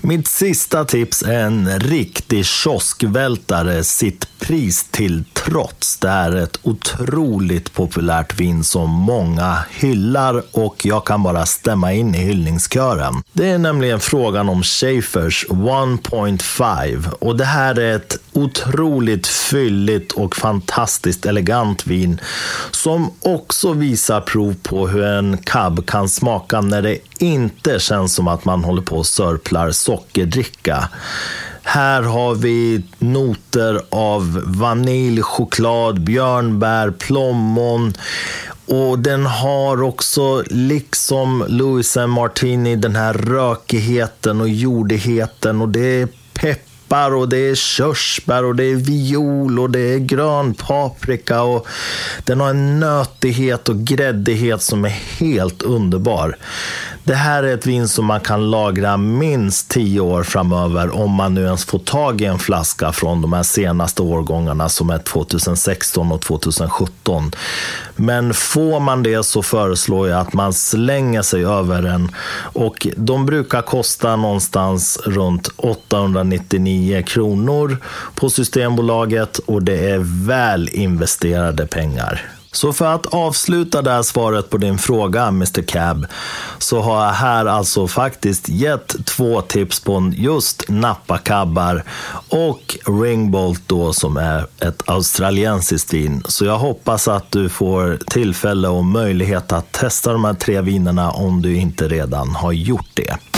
Mitt 0.02 0.28
sista 0.28 0.86
tips 0.86 1.24
är 1.24 1.40
en 1.40 1.80
riktig 1.80 2.46
kioskvältare, 2.46 3.84
sitt 3.84 4.35
pris 4.48 4.84
till 4.92 5.24
trots. 5.34 5.98
Det 5.98 6.10
är 6.10 6.36
ett 6.36 6.60
otroligt 6.64 7.74
populärt 7.74 8.40
vin 8.40 8.64
som 8.64 8.90
många 8.90 9.58
hyllar 9.70 10.44
och 10.52 10.86
jag 10.86 11.06
kan 11.06 11.24
bara 11.24 11.46
stämma 11.46 11.94
in 11.94 12.16
i 12.16 12.18
hyllningskören. 12.18 13.24
Det 13.34 13.50
är 13.50 13.58
nämligen 13.58 14.00
frågan 14.00 14.50
om 14.50 14.64
Schaefers 14.64 15.46
1.5 15.50 17.10
och 17.10 17.38
det 17.38 17.46
här 17.46 17.80
är 17.80 17.96
ett 17.96 18.18
otroligt 18.34 19.28
fylligt 19.28 20.12
och 20.12 20.36
fantastiskt 20.36 21.26
elegant 21.26 21.88
vin 21.88 22.22
som 22.72 23.12
också 23.22 23.74
visar 23.74 24.22
prov 24.22 24.56
på 24.64 24.88
hur 24.88 25.04
en 25.04 25.38
cab 25.38 25.86
kan 25.86 26.10
smaka 26.10 26.62
när 26.62 26.82
det 26.82 26.98
inte 27.20 27.80
känns 27.80 28.14
som 28.14 28.28
att 28.28 28.46
man 28.46 28.64
håller 28.64 28.82
på 28.82 28.98
och 28.98 29.08
sörplar 29.08 29.72
sockerdricka. 29.72 30.90
Här 31.68 32.02
har 32.02 32.36
vi 32.36 32.84
noter 33.00 33.82
av 33.90 34.42
vanilj, 34.46 35.22
choklad, 35.22 36.02
björnbär, 36.02 36.92
plommon. 36.92 37.94
Och 38.66 39.00
den 39.00 39.26
har 39.26 39.82
också, 39.82 40.44
liksom 40.50 41.46
Louis 41.48 41.98
and 41.98 42.14
Martini, 42.14 42.76
den 42.76 42.96
här 42.96 43.14
rökigheten 43.14 44.42
och 44.42 44.50
jordigheten. 44.50 45.62
Och 45.62 45.70
det 45.70 46.02
är 46.02 46.08
peppar 46.34 47.14
och 47.14 47.30
det 47.30 47.38
är 47.38 47.56
körsbär 47.56 48.46
och 48.46 48.56
det 48.56 48.64
är 48.64 48.76
viol 48.76 49.60
och 49.60 49.70
det 49.70 49.94
är 49.94 50.00
grön 50.00 50.54
paprika. 50.54 51.42
Och 51.42 51.68
den 52.24 52.40
har 52.40 52.50
en 52.50 52.80
nötighet 52.80 53.70
och 53.70 53.78
gräddighet 53.78 54.62
som 54.62 54.86
är 54.86 55.00
helt 55.20 55.62
underbar. 55.62 56.38
Det 57.08 57.16
här 57.16 57.44
är 57.44 57.54
ett 57.54 57.68
vin 57.68 57.88
som 57.88 58.06
man 58.06 58.20
kan 58.20 58.52
lagra 58.52 58.98
minst 58.98 59.70
tio 59.70 60.00
år 60.00 60.24
framöver 60.24 60.96
om 60.96 61.12
man 61.12 61.34
nu 61.34 61.46
ens 61.46 61.66
får 61.66 61.80
tag 61.80 62.22
i 62.22 62.26
en 62.26 62.40
flaska 62.40 62.92
från 62.92 63.22
de 63.22 63.34
här 63.34 63.44
senaste 63.44 64.02
årgångarna 64.02 64.70
som 64.70 64.90
är 64.90 64.98
2016 64.98 66.12
och 66.12 66.22
2017. 66.22 67.32
Men 67.96 68.34
får 68.34 68.80
man 68.80 69.04
det 69.04 69.24
så 69.24 69.44
föreslår 69.44 70.10
jag 70.10 70.20
att 70.20 70.34
man 70.34 70.54
slänger 70.54 71.22
sig 71.22 71.46
över 71.46 71.82
den. 71.82 72.12
Och 72.54 72.88
de 72.98 73.26
brukar 73.26 73.62
kosta 73.62 74.16
någonstans 74.16 75.00
runt 75.06 75.48
899 75.58 77.04
kronor 77.08 77.78
på 78.16 78.30
Systembolaget 78.30 79.38
och 79.38 79.64
det 79.64 79.90
är 79.90 80.28
väl 80.28 80.70
investerade 80.70 81.68
pengar. 81.68 82.36
Så 82.56 82.74
för 82.74 82.86
att 82.86 83.06
avsluta 83.06 83.82
det 83.82 83.92
här 83.92 84.04
svaret 84.04 84.50
på 84.50 84.58
din 84.58 84.78
fråga, 84.78 85.28
Mr 85.28 85.62
Cab, 85.62 86.06
så 86.58 86.82
har 86.82 87.06
jag 87.06 87.12
här 87.12 87.46
alltså 87.46 87.88
faktiskt 87.88 88.50
gett 88.50 89.06
två 89.06 89.42
tips 89.42 89.80
på 89.80 90.12
just 90.16 90.70
nappakabbar 90.70 91.84
och 92.30 92.78
Ringbolt 92.86 93.62
då 93.68 93.94
som 93.94 94.18
är 94.18 94.48
ett 94.60 94.90
australiensiskt 94.90 95.94
vin. 95.94 96.24
Så 96.28 96.46
jag 96.46 96.58
hoppas 96.58 97.08
att 97.08 97.32
du 97.32 97.50
får 97.50 98.00
tillfälle 98.08 98.68
och 98.68 98.86
möjlighet 98.86 99.52
att 99.52 99.72
testa 99.72 100.14
de 100.14 100.26
här 100.26 100.34
tre 100.34 100.62
vinerna 100.62 101.12
om 101.12 101.42
du 101.42 101.56
inte 101.56 101.88
redan 101.88 102.36
har 102.36 102.52
gjort 102.52 102.90
det. 102.94 103.35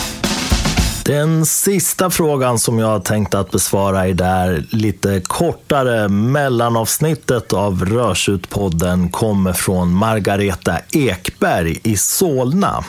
Den 1.08 1.46
sista 1.46 2.10
frågan 2.10 2.60
som 2.60 2.80
jag 2.80 3.06
tänkte 3.06 3.39
att 3.39 3.52
besvara 3.52 4.08
i 4.08 4.13
det 4.13 4.26
här 4.26 4.65
lite 4.70 5.22
kortare 5.28 6.10
mellanavsnittet 6.10 7.54
av 7.54 7.86
Rörsutpodden 7.86 9.10
kommer 9.10 9.54
från 9.54 9.93
Margareta 9.93 10.80
Ekberg 10.91 11.80
i 11.84 11.98
Solna. 11.98 12.84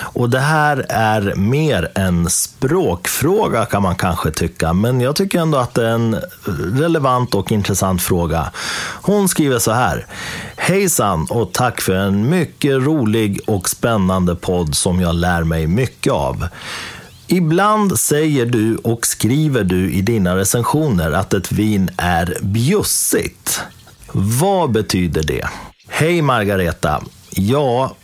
Och 0.00 0.30
det 0.30 0.38
här 0.38 0.86
är 0.88 1.34
mer 1.34 1.92
en 1.94 2.30
språkfråga 2.30 3.64
kan 3.64 3.82
man 3.82 3.96
kanske 3.96 4.30
tycka, 4.30 4.72
men 4.72 5.00
jag 5.00 5.16
tycker 5.16 5.40
ändå 5.40 5.58
att 5.58 5.74
det 5.74 5.86
är 5.86 5.90
en 5.94 6.16
relevant 6.80 7.34
och 7.34 7.52
intressant 7.52 8.02
fråga. 8.02 8.50
Hon 9.02 9.28
skriver 9.28 9.58
så 9.58 9.72
här. 9.72 10.06
Hejsan 10.56 11.26
och 11.30 11.52
tack 11.52 11.80
för 11.80 11.94
en 11.94 12.30
mycket 12.30 12.72
rolig 12.72 13.40
och 13.46 13.68
spännande 13.68 14.34
podd 14.34 14.74
som 14.74 15.00
jag 15.00 15.14
lär 15.14 15.44
mig 15.44 15.66
mycket 15.66 16.12
av. 16.12 16.48
Ibland 17.28 17.98
säger 17.98 18.46
du 18.46 18.76
och 18.76 19.06
skriver 19.06 19.64
du 19.64 19.92
i 19.92 20.00
dina 20.02 20.36
recensioner 20.36 21.10
att 21.10 21.34
ett 21.34 21.52
vin 21.52 21.90
är 21.96 22.38
bjussigt. 22.42 23.60
Vad 24.12 24.70
betyder 24.72 25.22
det? 25.22 25.48
Hej 25.88 26.22
Margareta. 26.22 27.02
Ja, 27.30 27.96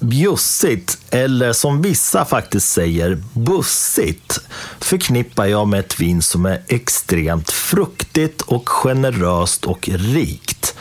bjussigt, 0.00 0.98
eller 1.14 1.52
som 1.52 1.82
vissa 1.82 2.24
faktiskt 2.24 2.68
säger, 2.68 3.22
bussigt, 3.32 4.40
förknippar 4.80 5.46
jag 5.46 5.68
med 5.68 5.80
ett 5.80 6.00
vin 6.00 6.22
som 6.22 6.46
är 6.46 6.62
extremt 6.68 7.50
fruktigt 7.50 8.42
och 8.42 8.68
generöst 8.68 9.64
och 9.64 9.88
rikt. 9.92 10.74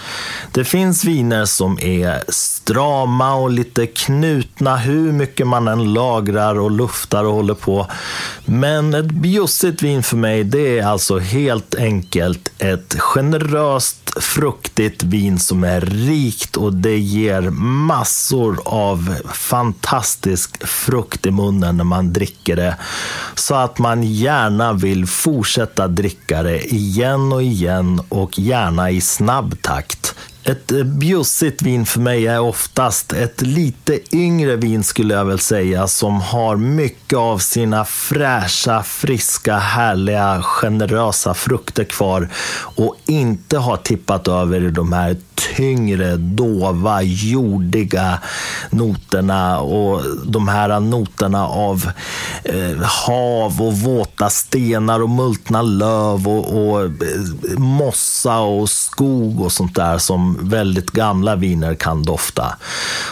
Det 0.51 0.65
finns 0.65 1.05
viner 1.05 1.45
som 1.45 1.79
är 1.79 2.23
strama 2.27 3.35
och 3.35 3.49
lite 3.49 3.87
knutna 3.87 4.77
hur 4.77 5.11
mycket 5.11 5.47
man 5.47 5.67
än 5.67 5.93
lagrar 5.93 6.59
och 6.59 6.71
luftar 6.71 7.23
och 7.23 7.33
håller 7.33 7.53
på. 7.53 7.87
Men 8.45 8.93
ett 8.93 9.11
bjussigt 9.11 9.81
vin 9.81 10.03
för 10.03 10.17
mig, 10.17 10.43
det 10.43 10.79
är 10.79 10.85
alltså 10.85 11.19
helt 11.19 11.75
enkelt 11.75 12.51
ett 12.57 12.99
generöst, 12.99 14.23
fruktigt 14.23 15.03
vin 15.03 15.39
som 15.39 15.63
är 15.63 15.81
rikt 15.81 16.57
och 16.57 16.73
det 16.73 16.97
ger 16.97 17.41
massor 17.85 18.59
av 18.65 19.15
fantastiska 19.33 20.22
fantastisk 20.23 20.67
frukt 20.67 21.25
i 21.25 21.31
munnen 21.31 21.77
när 21.77 21.83
man 21.83 22.13
dricker 22.13 22.55
det. 22.55 22.77
Så 23.35 23.55
att 23.55 23.79
man 23.79 24.03
gärna 24.03 24.73
vill 24.73 25.05
fortsätta 25.07 25.87
dricka 25.87 26.43
det 26.43 26.73
igen 26.73 27.31
och 27.33 27.43
igen 27.43 28.01
och 28.09 28.39
gärna 28.39 28.91
i 28.91 29.01
snabb 29.01 29.61
takt 29.61 30.15
ett 30.45 30.71
eh, 30.71 30.83
bjussigt 30.83 31.61
vin 31.61 31.85
för 31.85 31.99
mig 31.99 32.27
är 32.27 32.39
oftast 32.39 33.13
ett 33.13 33.41
lite 33.41 34.15
yngre 34.15 34.55
vin 34.55 34.83
skulle 34.83 35.13
jag 35.13 35.25
väl 35.25 35.39
säga 35.39 35.87
som 35.87 36.21
har 36.21 36.55
mycket 36.55 37.17
av 37.17 37.37
sina 37.37 37.85
fräscha, 37.85 38.83
friska, 38.83 39.57
härliga, 39.57 40.41
generösa 40.41 41.33
frukter 41.33 41.83
kvar 41.83 42.29
och 42.75 42.95
inte 43.05 43.57
har 43.57 43.77
tippat 43.77 44.27
över 44.27 44.63
i 44.63 44.71
de 44.71 44.93
här 44.93 45.17
tyngre, 45.55 46.15
dova, 46.17 47.01
jordiga 47.01 48.19
noterna 48.69 49.59
och 49.59 50.01
de 50.25 50.47
här 50.47 50.79
noterna 50.79 51.47
av 51.47 51.91
eh, 52.43 52.81
hav 52.81 53.61
och 53.61 53.77
våta 53.77 54.29
stenar 54.29 55.01
och 55.01 55.09
multna 55.09 55.61
löv 55.61 56.27
och, 56.27 56.69
och 56.69 56.83
eh, 56.83 57.57
mossa 57.57 58.39
och 58.39 58.69
skog 58.69 59.41
och 59.41 59.51
sånt 59.51 59.75
där 59.75 59.97
som 59.97 60.32
väldigt 60.41 60.91
gamla 60.91 61.35
viner 61.35 61.75
kan 61.75 62.03
dofta. 62.03 62.55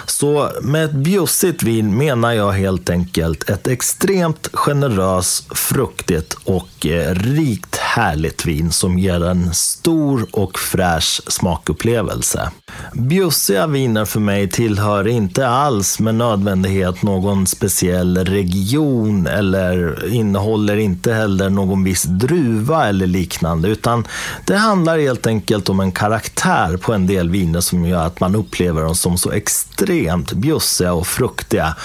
Så 0.06 0.50
med 0.62 0.86
ett 0.86 0.92
bjussigt 0.92 1.64
vin 1.64 1.98
menar 1.98 2.34
jag 2.34 2.52
helt 2.52 2.90
enkelt 2.90 3.50
ett 3.50 3.68
extremt 3.68 4.50
generöst, 4.54 5.58
fruktigt 5.58 6.34
och 6.44 6.86
eh, 6.86 7.16
rikt 7.16 7.76
härligt 7.76 8.46
vin 8.46 8.72
som 8.72 9.00
ger 9.00 9.26
en 9.26 9.54
stor 9.54 10.28
och 10.32 10.60
fräsch 10.60 11.22
smakupplevelse. 11.28 12.52
Bjussiga 12.94 13.68
viner 13.68 14.06
för 14.06 14.20
mig 14.20 14.50
tillhör 14.50 15.08
inte 15.08 15.48
alls 15.48 16.00
med 16.00 16.16
nödvändighet 16.16 17.02
någon 17.02 17.48
speciell 17.48 18.18
region 18.18 19.28
eller 19.28 20.06
innehåller 20.14 20.78
inte 20.78 21.14
heller 21.14 21.50
någon 21.50 21.84
viss 21.84 22.04
druva 22.04 22.88
eller 22.88 23.08
liknande, 23.08 23.68
utan 23.68 24.08
det 24.46 24.56
handlar 24.56 25.00
helt 25.00 25.28
enkelt 25.28 25.70
om 25.70 25.80
en 25.80 25.92
karaktär 25.92 26.78
på 26.78 26.94
en 26.94 27.08
del 27.12 27.30
viner 27.30 27.62
som 27.62 27.86
gör 27.86 28.06
att 28.06 28.20
man 28.20 28.36
upplever 28.36 28.84
dem 28.84 28.96
som 28.96 29.18
så 29.18 29.32
extremt 29.32 30.34
bjussiga 30.34 30.94
och 30.94 31.08
fruktiga. 31.08 31.76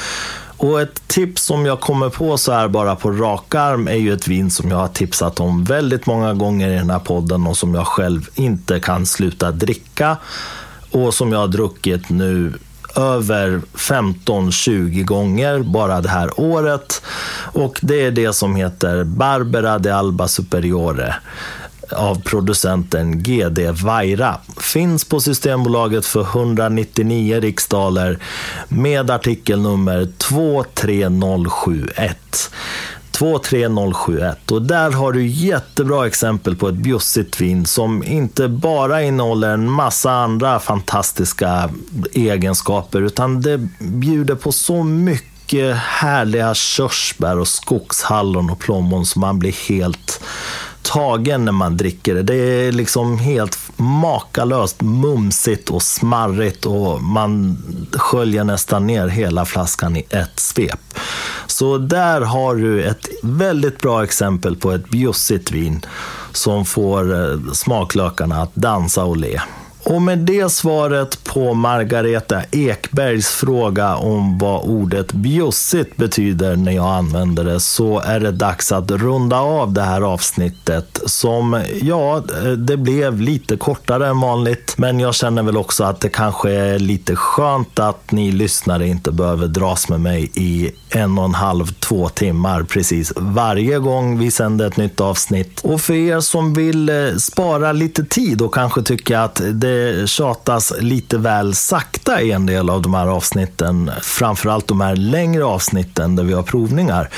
Och 0.57 0.81
ett 0.81 1.09
tips 1.09 1.43
som 1.43 1.67
jag 1.67 1.81
kommer 1.81 2.09
på 2.09 2.39
så 2.39 2.53
här 2.53 2.69
bara 2.69 2.97
på 2.97 3.11
rak 3.11 3.55
arm 3.55 3.89
är 3.89 3.95
ju 3.95 4.13
ett 4.13 4.29
vin 4.29 4.51
som 4.51 4.71
jag 4.71 4.77
har 4.77 4.89
tipsat 4.89 5.41
om 5.41 5.65
väldigt 5.65 6.07
många 6.07 6.35
gånger 6.35 6.69
i 6.69 6.75
den 6.75 6.91
här 6.91 6.99
podden 6.99 7.47
och 7.47 7.57
som 7.57 7.75
jag 7.75 7.87
själv 7.87 8.29
inte 8.35 8.81
kan 8.81 9.07
sluta 9.07 9.51
dricka 9.51 10.17
och 10.91 11.15
som 11.15 11.33
jag 11.33 11.39
har 11.39 11.49
druckit 11.49 12.11
nu 12.11 12.53
över 12.97 13.61
15-20 13.75 15.05
gånger 15.05 15.59
bara 15.59 16.01
det 16.01 16.09
här 16.09 16.41
året. 16.41 17.03
Och 17.53 17.79
det 17.83 18.07
är 18.07 18.11
det 18.11 18.33
som 18.33 18.57
heter 18.57 19.05
Barbera 19.05 19.79
de 19.79 19.91
Alba 19.91 20.29
Superiore 20.29 21.15
av 21.93 22.23
producenten 22.23 23.23
GD 23.23 23.59
Vaira. 23.85 24.37
Finns 24.61 25.05
på 25.05 25.21
Systembolaget 25.21 26.07
för 26.07 26.21
199 26.21 27.41
riksdaler 27.41 28.19
med 28.69 29.11
artikelnummer 29.11 30.09
23071. 30.19 32.51
23071 33.19 34.51
och 34.51 34.63
där 34.63 34.91
har 34.91 35.13
du 35.13 35.27
jättebra 35.27 36.07
exempel 36.07 36.57
på 36.57 36.69
ett 36.69 36.75
bjussigt 36.75 37.41
vin 37.41 37.67
som 37.67 38.05
inte 38.05 38.49
bara 38.49 39.03
innehåller 39.03 39.55
en 39.55 39.71
massa 39.71 40.11
andra 40.11 40.61
fantastiska 40.61 41.71
egenskaper 42.13 43.03
utan 43.03 43.41
det 43.41 43.59
bjuder 43.79 44.35
på 44.35 44.53
så 44.53 44.83
mycket 44.83 45.77
härliga 45.77 46.55
körsbär 46.55 47.39
och 47.39 47.49
skogshallon 47.49 48.51
och 48.51 48.59
plommon 48.59 49.07
som 49.07 49.21
man 49.21 49.39
blir 49.39 49.69
helt 49.69 50.21
tagen 50.87 51.45
när 51.45 51.53
man 51.53 51.77
dricker 51.77 52.15
det. 52.15 52.23
Det 52.23 52.35
är 52.35 52.73
liksom 52.73 53.19
helt 53.19 53.59
makalöst 53.77 54.83
mumsigt 54.83 55.71
och 55.71 55.83
smarrigt 55.83 56.67
och 56.67 57.03
man 57.03 57.59
sköljer 57.93 58.45
nästan 58.45 58.87
ner 58.87 59.09
hela 59.09 59.45
flaskan 59.45 59.97
i 59.97 60.07
ett 60.11 60.41
svep. 60.41 60.81
Så 61.47 61.79
där 61.79 62.21
har 62.21 62.55
du 62.55 62.85
ett 62.85 63.09
väldigt 63.23 63.79
bra 63.79 64.05
exempel 64.05 64.57
på 64.57 64.73
ett 64.73 64.89
bjussigt 64.89 65.51
vin 65.51 65.87
som 66.33 66.65
får 66.65 67.15
eh, 67.15 67.53
smaklökarna 67.53 68.43
att 68.43 68.55
dansa 68.55 69.05
och 69.05 69.17
le. 69.17 69.41
Och 69.89 70.03
med 70.03 70.19
det 70.19 70.53
svaret 70.53 71.25
på 71.25 71.55
Margareta 71.55 72.43
Ekbergs 72.51 73.29
fråga 73.29 73.97
om 73.97 74.39
vad 74.39 74.65
ordet 74.65 75.13
bjussigt 75.13 75.97
betyder 75.97 76.57
när 76.57 76.73
jag 76.73 76.87
använder 76.87 77.45
det 77.45 77.61
så 77.61 78.01
är 78.01 78.21
det 78.21 78.33
dags 78.33 78.73
att 78.73 78.91
runda 78.91 79.41
av 79.41 79.73
det 79.73 79.83
här 79.83 80.01
avsnittet 80.01 81.01
som, 81.07 81.63
ja, 81.83 82.23
det 82.57 82.77
blev 82.77 83.21
lite 83.21 83.57
kortare 83.57 84.09
än 84.09 84.21
vanligt. 84.21 84.75
Men 84.79 85.01
jag 85.01 85.15
känner 85.15 85.43
väl 85.43 85.57
också 85.57 85.85
att 85.85 86.01
det 86.01 86.09
kanske 86.09 86.51
är 86.51 86.79
lite 86.79 87.17
skönt 87.17 87.79
att 87.79 88.13
ni 88.13 88.33
lyssnare 88.33 88.89
inte 88.89 89.13
behöver 89.13 89.47
dras 89.47 89.89
med 89.89 90.01
mig 90.01 90.31
i 90.35 90.71
en 90.91 91.19
och 91.19 91.25
en 91.25 91.35
halv, 91.35 91.67
två 91.67 92.09
timmar 92.09 92.63
precis 92.63 93.13
varje 93.17 93.79
gång 93.79 94.19
vi 94.19 94.31
sänder 94.31 94.67
ett 94.67 94.77
nytt 94.77 95.01
avsnitt. 95.01 95.61
Och 95.65 95.81
för 95.81 95.95
er 95.95 96.21
som 96.21 96.55
vill 96.55 96.89
eh, 96.89 96.95
spara 97.19 97.73
lite 97.73 98.05
tid 98.05 98.43
och 98.43 98.55
kanske 98.55 98.83
tycka 98.83 99.21
att 99.21 99.41
det 99.53 99.76
Eh, 99.77 100.07
tjatas 100.07 100.73
lite 100.81 101.19
väl 101.19 101.55
sakta 101.55 102.23
i 102.23 102.33
en 102.33 102.47
del 102.47 102.71
av 102.71 102.83
de 102.83 102.95
här 102.95 103.07
avsnitten, 103.07 103.91
framförallt 104.03 104.69
de 104.69 104.81
här 104.81 104.97
längre 104.97 105.45
avsnitten 105.45 106.17
där 106.17 106.25
vi 106.25 106.33
har 106.33 106.43
provningar, 106.43 107.11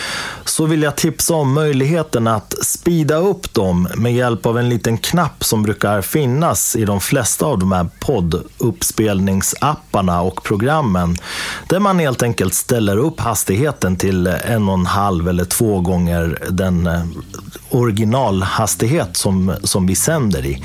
så 0.44 0.66
vill 0.66 0.82
jag 0.82 0.96
tipsa 0.96 1.34
om 1.34 1.52
möjligheten 1.52 2.26
att 2.26 2.54
speeda 2.62 3.16
upp 3.16 3.54
dem 3.54 3.88
med 3.96 4.14
hjälp 4.14 4.46
av 4.46 4.58
en 4.58 4.68
liten 4.68 4.98
knapp 4.98 5.44
som 5.44 5.62
brukar 5.62 6.02
finnas 6.02 6.76
i 6.76 6.84
de 6.84 7.00
flesta 7.00 7.46
av 7.46 7.58
de 7.58 7.72
här 7.72 7.86
podduppspelningsapparna 8.00 10.22
och 10.22 10.44
programmen, 10.44 11.16
där 11.68 11.80
man 11.80 11.98
helt 11.98 12.22
enkelt 12.22 12.54
ställer 12.54 12.96
upp 12.96 13.20
hastigheten 13.20 13.96
till 13.96 14.26
en 14.26 14.68
och 14.68 14.74
en 14.74 14.86
halv 14.86 15.28
eller 15.28 15.44
två 15.44 15.80
gånger 15.80 16.38
den 16.50 16.86
eh, 16.86 17.02
originalhastighet 17.70 19.16
som, 19.16 19.54
som 19.62 19.86
vi 19.86 19.94
sänder 19.94 20.46
i. 20.46 20.62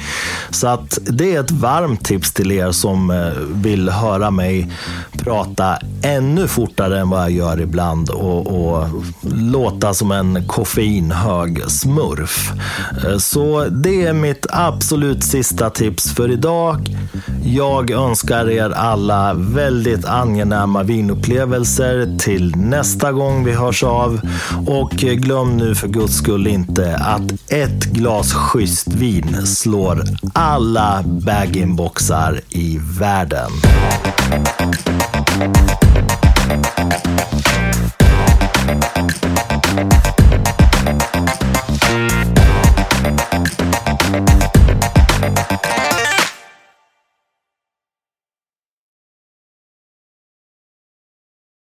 Så 0.49 0.67
att 0.67 0.99
det 1.01 1.35
är 1.35 1.39
ett 1.39 1.51
varmt 1.51 1.82
tips 1.97 2.33
till 2.33 2.51
er 2.51 2.71
som 2.71 3.09
eh, 3.09 3.31
vill 3.51 3.89
höra 3.89 4.31
mig 4.31 4.71
prata 5.17 5.77
ännu 6.01 6.47
fortare 6.47 6.99
än 6.99 7.09
vad 7.09 7.21
jag 7.21 7.31
gör 7.31 7.61
ibland 7.61 8.09
och, 8.09 8.47
och 8.47 8.87
låta 9.31 9.93
som 9.93 10.11
en 10.11 10.47
koffeinhög 10.47 11.63
smurf. 11.67 12.51
Eh, 13.05 13.17
så 13.17 13.65
det 13.65 14.05
är 14.05 14.13
mitt 14.13 14.45
absolut 14.49 15.23
sista 15.23 15.69
tips 15.69 16.11
för 16.11 16.31
idag. 16.31 16.89
Jag 17.45 17.91
önskar 17.91 18.49
er 18.49 18.69
alla 18.69 19.33
väldigt 19.33 20.05
angenäma 20.05 20.83
vinupplevelser 20.83 22.17
till 22.19 22.55
nästa 22.55 23.11
gång 23.11 23.43
vi 23.43 23.51
hörs 23.51 23.83
av. 23.83 24.21
Och 24.67 24.91
glöm 24.91 25.57
nu 25.57 25.75
för 25.75 25.87
guds 25.87 26.13
skull 26.13 26.47
inte 26.47 26.95
att 26.95 27.51
ett 27.51 27.83
glas 27.83 28.33
schysst 28.33 28.87
vin 28.87 29.47
slår 29.47 30.03
alla 30.33 31.03
bag 31.05 31.57
boxar 31.75 32.41
i 32.49 32.79
världen. 32.99 33.51